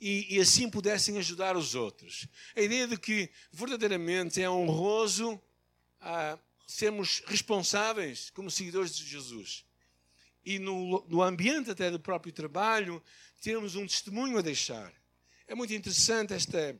e, 0.01 0.37
e 0.37 0.41
assim 0.41 0.69
pudessem 0.69 1.17
ajudar 1.19 1.57
os 1.57 1.75
outros. 1.75 2.29
A 2.55 2.61
ideia 2.61 2.87
de 2.87 2.99
que 2.99 3.31
verdadeiramente 3.51 4.43
é 4.43 4.51
honroso 4.51 5.41
ah, 6.01 6.39
sermos 6.67 7.23
responsáveis 7.27 8.31
como 8.31 8.51
seguidores 8.51 8.95
de 8.95 9.07
Jesus. 9.07 9.65
E 10.45 10.59
no, 10.59 11.05
no 11.09 11.23
ambiente 11.23 11.71
até 11.71 11.91
do 11.91 11.99
próprio 11.99 12.33
trabalho, 12.33 13.03
temos 13.41 13.75
um 13.75 13.87
testemunho 13.87 14.39
a 14.39 14.43
deixar. 14.43 14.93
É 15.47 15.55
muito 15.55 15.73
interessante 15.73 16.35
esta. 16.35 16.79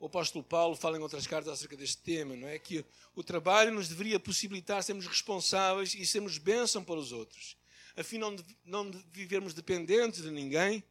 O 0.00 0.06
apóstolo 0.06 0.42
Paulo 0.42 0.74
fala 0.74 0.96
em 0.96 1.00
outras 1.00 1.26
cartas 1.26 1.52
acerca 1.52 1.76
deste 1.76 1.98
tema, 1.98 2.34
não 2.34 2.48
é? 2.48 2.58
Que 2.58 2.84
o 3.14 3.22
trabalho 3.22 3.70
nos 3.70 3.86
deveria 3.86 4.18
possibilitar 4.18 4.82
sermos 4.82 5.06
responsáveis 5.06 5.94
e 5.94 6.06
sermos 6.06 6.38
bênção 6.38 6.82
para 6.82 6.98
os 6.98 7.12
outros, 7.12 7.56
a 7.94 8.02
fim 8.02 8.18
de 8.18 8.56
não 8.64 8.90
vivermos 9.12 9.52
dependentes 9.52 10.22
de 10.22 10.30
ninguém 10.30 10.82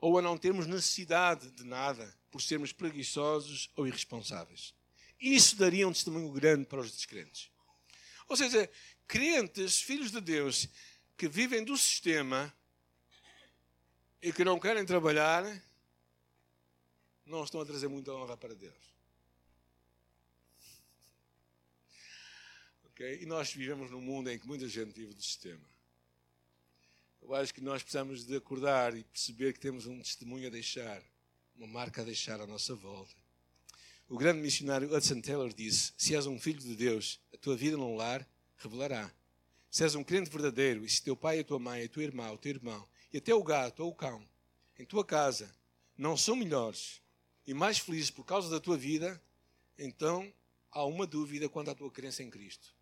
ou 0.00 0.18
a 0.18 0.22
não 0.22 0.38
termos 0.38 0.66
necessidade 0.66 1.50
de 1.50 1.62
nada 1.62 2.12
por 2.30 2.40
sermos 2.40 2.72
preguiçosos 2.72 3.70
ou 3.76 3.86
irresponsáveis. 3.86 4.74
Isso 5.20 5.54
daria 5.56 5.86
um 5.86 5.92
testemunho 5.92 6.32
grande 6.32 6.64
para 6.64 6.80
os 6.80 6.90
descrentes. 6.90 7.50
Ou 8.26 8.36
seja, 8.36 8.68
crentes, 9.06 9.80
filhos 9.80 10.10
de 10.10 10.20
Deus, 10.20 10.68
que 11.16 11.28
vivem 11.28 11.62
do 11.62 11.76
sistema, 11.76 12.52
e 14.24 14.32
que 14.32 14.42
não 14.42 14.58
querem 14.58 14.86
trabalhar, 14.86 15.44
não 17.26 17.44
estão 17.44 17.60
a 17.60 17.64
trazer 17.64 17.88
muita 17.88 18.12
honra 18.12 18.36
para 18.36 18.54
Deus. 18.54 18.94
Ok? 22.86 23.22
E 23.22 23.26
nós 23.26 23.52
vivemos 23.52 23.90
num 23.90 24.00
mundo 24.00 24.30
em 24.30 24.38
que 24.38 24.46
muita 24.46 24.68
gente 24.68 24.92
vive 24.92 25.14
do 25.14 25.22
sistema. 25.22 25.64
Eu 27.20 27.34
acho 27.34 27.54
que 27.54 27.60
nós 27.60 27.82
precisamos 27.82 28.26
de 28.26 28.36
acordar 28.36 28.96
e 28.96 29.02
perceber 29.02 29.52
que 29.54 29.58
temos 29.58 29.86
um 29.86 29.98
testemunho 30.00 30.46
a 30.46 30.50
deixar, 30.50 31.02
uma 31.56 31.66
marca 31.66 32.02
a 32.02 32.04
deixar 32.04 32.40
à 32.40 32.46
nossa 32.46 32.74
volta. 32.74 33.14
O 34.08 34.18
grande 34.18 34.40
missionário 34.40 34.94
Hudson 34.94 35.22
Taylor 35.22 35.52
disse: 35.52 35.92
Se 35.96 36.14
és 36.14 36.26
um 36.26 36.38
filho 36.38 36.60
de 36.60 36.76
Deus, 36.76 37.18
a 37.32 37.38
tua 37.38 37.56
vida 37.56 37.76
no 37.76 37.96
lar 37.96 38.28
revelará. 38.58 39.10
Se 39.70 39.82
és 39.82 39.94
um 39.94 40.04
crente 40.04 40.30
verdadeiro, 40.30 40.84
e 40.84 40.88
se 40.88 41.02
teu 41.02 41.16
pai, 41.16 41.40
a 41.40 41.44
tua 41.44 41.58
mãe, 41.58 41.82
a 41.82 41.88
tua 41.88 42.04
irmã, 42.04 42.30
o 42.30 42.38
teu 42.38 42.50
irmão, 42.50 42.86
e 43.12 43.16
até 43.16 43.34
o 43.34 43.42
gato 43.42 43.82
ou 43.82 43.90
o 43.90 43.94
cão, 43.94 44.24
em 44.78 44.84
tua 44.84 45.04
casa, 45.04 45.52
não 45.96 46.16
são 46.16 46.36
melhores 46.36 47.00
e 47.46 47.54
mais 47.54 47.78
felizes 47.78 48.10
por 48.10 48.24
causa 48.24 48.48
da 48.48 48.60
tua 48.60 48.76
vida, 48.76 49.20
então 49.78 50.32
há 50.70 50.84
uma 50.84 51.06
dúvida 51.06 51.48
quanto 51.48 51.70
à 51.70 51.74
tua 51.74 51.90
crença 51.90 52.22
em 52.22 52.30
Cristo. 52.30 52.74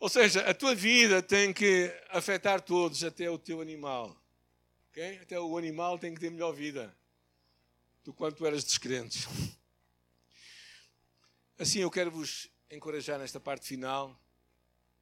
Ou 0.00 0.08
seja, 0.08 0.48
a 0.48 0.54
tua 0.54 0.74
vida 0.74 1.20
tem 1.20 1.52
que 1.52 1.92
afetar 2.10 2.60
todos, 2.60 3.02
até 3.02 3.28
o 3.28 3.38
teu 3.38 3.60
animal. 3.60 4.16
Okay? 4.90 5.18
Até 5.18 5.38
o 5.40 5.58
animal 5.58 5.98
tem 5.98 6.14
que 6.14 6.20
ter 6.20 6.30
melhor 6.30 6.52
vida 6.52 6.96
do 8.04 8.12
quanto 8.12 8.46
eras 8.46 8.64
descrente. 8.64 9.26
Assim, 11.58 11.80
eu 11.80 11.90
quero 11.90 12.10
vos 12.10 12.48
encorajar 12.70 13.18
nesta 13.18 13.40
parte 13.40 13.66
final 13.66 14.16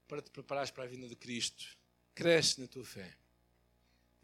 para 0.08 0.22
te 0.22 0.30
preparares 0.30 0.70
para 0.70 0.84
a 0.84 0.86
vinda 0.86 1.06
de 1.06 1.14
Cristo. 1.14 1.76
Cresce 2.14 2.60
na 2.60 2.66
tua 2.66 2.84
fé. 2.84 3.14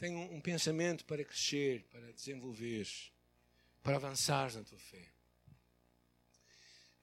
Tem 0.03 0.17
um, 0.17 0.35
um 0.35 0.41
pensamento 0.41 1.05
para 1.05 1.25
crescer, 1.25 1.85
para 1.85 2.13
desenvolver, 2.13 2.89
para 3.85 3.95
avançar 3.95 4.53
na 4.53 4.65
tua 4.65 4.77
fé. 4.77 5.09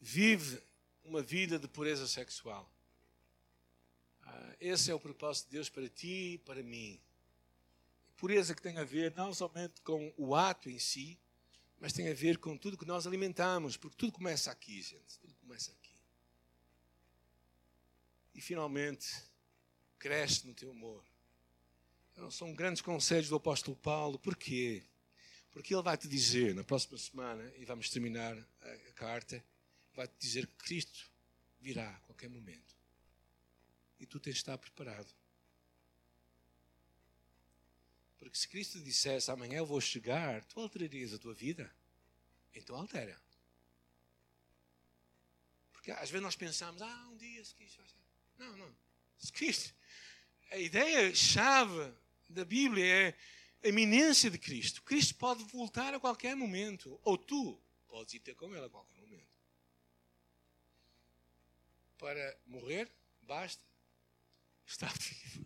Vive 0.02 0.62
uma 1.06 1.22
vida 1.22 1.58
de 1.58 1.66
pureza 1.66 2.06
sexual. 2.06 2.70
Ah, 4.22 4.56
esse 4.60 4.92
é 4.92 4.94
o 4.94 5.00
propósito 5.00 5.46
de 5.46 5.52
Deus 5.52 5.70
para 5.70 5.88
ti 5.88 6.34
e 6.34 6.38
para 6.40 6.62
mim. 6.62 7.00
Pureza 8.18 8.54
que 8.54 8.62
tem 8.62 8.78
a 8.78 8.84
ver 8.84 9.16
não 9.16 9.34
somente 9.34 9.80
com 9.80 10.14
o 10.18 10.36
ato 10.36 10.70
em 10.70 10.78
si, 10.78 11.18
mas 11.80 11.94
tem 11.94 12.10
a 12.10 12.14
ver 12.14 12.38
com 12.38 12.58
tudo 12.58 12.78
que 12.78 12.86
nós 12.86 13.08
alimentamos, 13.08 13.78
porque 13.78 13.96
tudo 13.96 14.12
começa 14.12 14.52
aqui, 14.52 14.82
gente. 14.82 15.18
Tudo 15.22 15.34
começa 15.36 15.72
aqui. 15.72 15.96
E 18.36 18.42
finalmente, 18.42 19.08
cresce 19.98 20.46
no 20.46 20.54
teu 20.54 20.72
amor. 20.72 21.02
São 22.32 22.54
grandes 22.54 22.82
conselhos 22.82 23.30
do 23.30 23.36
apóstolo 23.36 23.78
Paulo. 23.78 24.20
Porquê? 24.20 24.84
Porque 25.52 25.74
ele 25.74 25.84
vai 25.84 25.98
te 25.98 26.08
dizer 26.08 26.54
na 26.54 26.64
próxima 26.64 26.98
semana, 26.98 27.44
e 27.58 27.66
vamos 27.66 27.90
terminar 27.90 28.38
a, 28.62 28.92
carta, 28.94 29.44
vai 29.94 30.08
te 30.08 30.16
dizer 30.20 30.46
que 30.46 30.56
Cristo 30.56 31.12
virá 31.60 31.90
a 31.90 32.00
qualquer 32.02 32.30
momento. 32.30 32.76
E 34.00 34.06
tu 34.06 34.20
tens 34.20 34.34
de 34.34 34.40
estar 34.40 34.58
preparado. 34.58 35.12
Porque 38.18 38.38
se 38.38 38.48
Cristo 38.48 38.80
dissesse 38.82 39.32
amanhã 39.32 39.60
eu 39.60 39.66
vou 39.66 39.80
chegar, 39.80 40.44
tu 40.46 40.60
alterarias 40.60 41.14
a 41.14 41.18
tua 41.18 41.34
vida? 41.34 41.74
Então 42.54 42.76
altera. 42.76 43.20
Porque 45.72 45.92
às 45.92 46.10
vezes 46.10 46.22
nós 46.22 46.36
pensamos, 46.36 46.82
ah, 46.82 47.08
um 47.12 47.18
dia 47.18 47.44
se 47.44 47.56
Cristo 47.56 47.78
vai. 47.78 48.48
Não, 48.48 48.58
não. 48.58 48.76
Se 49.18 49.32
Cristo. 49.32 49.74
A 50.52 50.58
ideia-chave 50.58 51.94
da 52.30 52.46
Bíblia 52.46 52.86
é 52.86 53.16
a 53.64 53.68
iminência 53.68 54.30
de 54.30 54.38
Cristo. 54.38 54.82
Cristo 54.84 55.16
pode 55.16 55.44
voltar 55.46 55.94
a 55.94 56.00
qualquer 56.00 56.36
momento. 56.36 57.00
Ou 57.04 57.18
tu 57.18 57.60
podes 57.88 58.14
ir 58.14 58.20
ter 58.20 58.36
com 58.36 58.56
Ele 58.56 58.66
a 58.66 58.70
qualquer 58.70 59.02
momento. 59.02 59.28
Para 61.98 62.38
morrer, 62.48 62.90
basta 63.24 63.62
estar 64.66 64.94
vivo. 64.98 65.46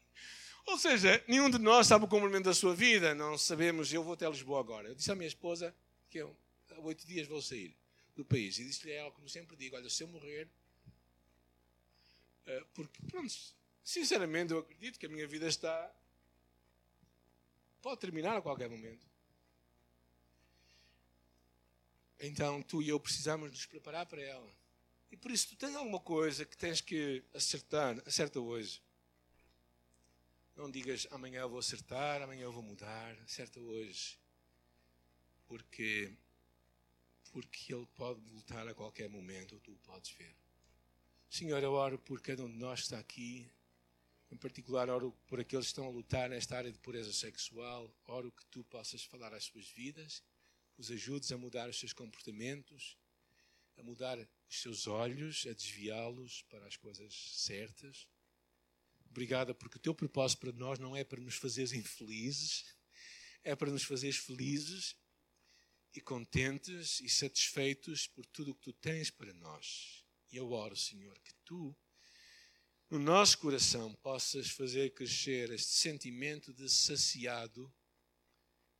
Ou 0.66 0.78
seja, 0.78 1.22
nenhum 1.28 1.48
de 1.48 1.58
nós 1.58 1.86
sabe 1.86 2.04
o 2.04 2.08
cumprimento 2.08 2.46
da 2.46 2.54
sua 2.54 2.74
vida. 2.74 3.14
Não 3.14 3.38
sabemos, 3.38 3.92
eu 3.92 4.02
vou 4.02 4.14
até 4.14 4.28
Lisboa 4.28 4.60
agora. 4.60 4.88
Eu 4.88 4.94
disse 4.94 5.12
à 5.12 5.14
minha 5.14 5.28
esposa 5.28 5.74
que 6.10 6.18
eu, 6.18 6.36
há 6.70 6.80
oito 6.80 7.06
dias 7.06 7.28
vou 7.28 7.40
sair 7.40 7.76
do 8.16 8.24
país. 8.24 8.58
E 8.58 8.64
disse-lhe 8.64 8.92
a 8.92 8.96
ela, 8.96 9.10
como 9.12 9.28
sempre 9.28 9.56
digo, 9.56 9.76
olha, 9.76 9.88
se 9.90 10.02
eu 10.02 10.08
morrer... 10.08 10.48
Eh, 12.46 12.64
porque, 12.74 13.00
pronto, 13.08 13.32
sinceramente 13.82 14.52
eu 14.52 14.58
acredito 14.58 14.98
que 14.98 15.06
a 15.06 15.08
minha 15.08 15.26
vida 15.26 15.46
está... 15.46 15.92
Pode 17.84 18.00
terminar 18.00 18.34
a 18.34 18.40
qualquer 18.40 18.70
momento. 18.70 19.06
Então, 22.18 22.62
tu 22.62 22.80
e 22.80 22.88
eu 22.88 22.98
precisamos 22.98 23.50
nos 23.50 23.66
preparar 23.66 24.06
para 24.06 24.22
ela. 24.22 24.50
E 25.12 25.18
por 25.18 25.30
isso, 25.30 25.48
tu 25.48 25.56
tens 25.56 25.76
alguma 25.76 26.00
coisa 26.00 26.46
que 26.46 26.56
tens 26.56 26.80
que 26.80 27.22
acertar, 27.34 28.02
acerta 28.06 28.40
hoje. 28.40 28.82
Não 30.56 30.70
digas 30.70 31.06
amanhã 31.10 31.42
eu 31.42 31.50
vou 31.50 31.58
acertar, 31.58 32.22
amanhã 32.22 32.44
eu 32.44 32.52
vou 32.52 32.62
mudar. 32.62 33.18
Acerta 33.18 33.60
hoje. 33.60 34.18
Porque, 35.46 36.10
porque 37.32 37.74
Ele 37.74 37.86
pode 37.94 38.18
voltar 38.22 38.66
a 38.66 38.72
qualquer 38.72 39.10
momento, 39.10 39.60
tu 39.60 39.76
podes 39.82 40.10
ver. 40.12 40.34
Senhor, 41.28 41.62
eu 41.62 41.72
oro 41.72 41.98
por 41.98 42.22
cada 42.22 42.44
um 42.44 42.50
de 42.50 42.56
nós 42.56 42.80
que 42.80 42.86
está 42.86 42.98
aqui. 42.98 43.52
Em 44.34 44.36
particular, 44.36 44.90
oro 44.90 45.12
por 45.28 45.38
aqueles 45.38 45.66
que 45.66 45.70
estão 45.70 45.86
a 45.86 45.90
lutar 45.90 46.28
nesta 46.28 46.56
área 46.56 46.72
de 46.72 46.78
pureza 46.80 47.12
sexual. 47.12 47.88
Oro 48.04 48.32
que 48.32 48.44
tu 48.46 48.64
possas 48.64 49.04
falar 49.04 49.32
às 49.32 49.44
suas 49.44 49.68
vidas, 49.68 50.24
os 50.76 50.90
ajudes 50.90 51.30
a 51.30 51.38
mudar 51.38 51.70
os 51.70 51.78
seus 51.78 51.92
comportamentos, 51.92 52.98
a 53.76 53.82
mudar 53.84 54.18
os 54.18 54.60
seus 54.60 54.88
olhos, 54.88 55.46
a 55.48 55.52
desviá-los 55.52 56.42
para 56.50 56.66
as 56.66 56.76
coisas 56.76 57.14
certas. 57.14 58.08
Obrigada, 59.08 59.54
porque 59.54 59.76
o 59.76 59.80
teu 59.80 59.94
propósito 59.94 60.40
para 60.40 60.52
nós 60.52 60.80
não 60.80 60.96
é 60.96 61.04
para 61.04 61.20
nos 61.20 61.36
fazeres 61.36 61.72
infelizes, 61.72 62.64
é 63.44 63.54
para 63.54 63.70
nos 63.70 63.84
fazeres 63.84 64.16
felizes 64.16 64.96
e 65.94 66.00
contentes 66.00 66.98
e 66.98 67.08
satisfeitos 67.08 68.08
por 68.08 68.26
tudo 68.26 68.50
o 68.50 68.54
que 68.56 68.62
tu 68.62 68.72
tens 68.72 69.10
para 69.10 69.32
nós. 69.32 70.04
E 70.32 70.36
eu 70.36 70.50
oro, 70.50 70.74
Senhor, 70.74 71.16
que 71.20 71.32
tu, 71.44 71.72
no 72.94 73.00
nosso 73.00 73.38
coração, 73.38 73.92
possas 73.94 74.50
fazer 74.50 74.94
crescer 74.94 75.50
este 75.50 75.72
sentimento 75.72 76.54
de 76.54 76.70
saciado 76.70 77.72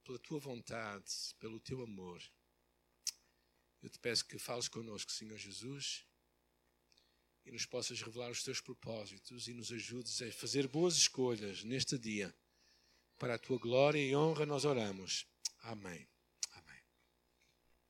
pela 0.04 0.20
tua 0.20 0.38
vontade, 0.38 1.12
pelo 1.40 1.58
teu 1.58 1.82
amor. 1.82 2.22
Eu 3.82 3.90
te 3.90 3.98
peço 3.98 4.24
que 4.24 4.38
fales 4.38 4.68
connosco, 4.68 5.10
Senhor 5.10 5.36
Jesus 5.36 6.06
e 7.44 7.50
nos 7.50 7.66
possas 7.66 8.00
revelar 8.00 8.30
os 8.30 8.42
teus 8.42 8.60
propósitos 8.60 9.48
e 9.48 9.52
nos 9.52 9.70
ajudes 9.70 10.22
a 10.22 10.30
fazer 10.32 10.66
boas 10.68 10.96
escolhas 10.96 11.62
neste 11.64 11.98
dia. 11.98 12.34
Para 13.18 13.34
a 13.34 13.38
tua 13.38 13.58
glória 13.58 13.98
e 13.98 14.14
honra 14.14 14.46
nós 14.46 14.64
oramos. 14.64 15.26
Amém. 15.60 16.08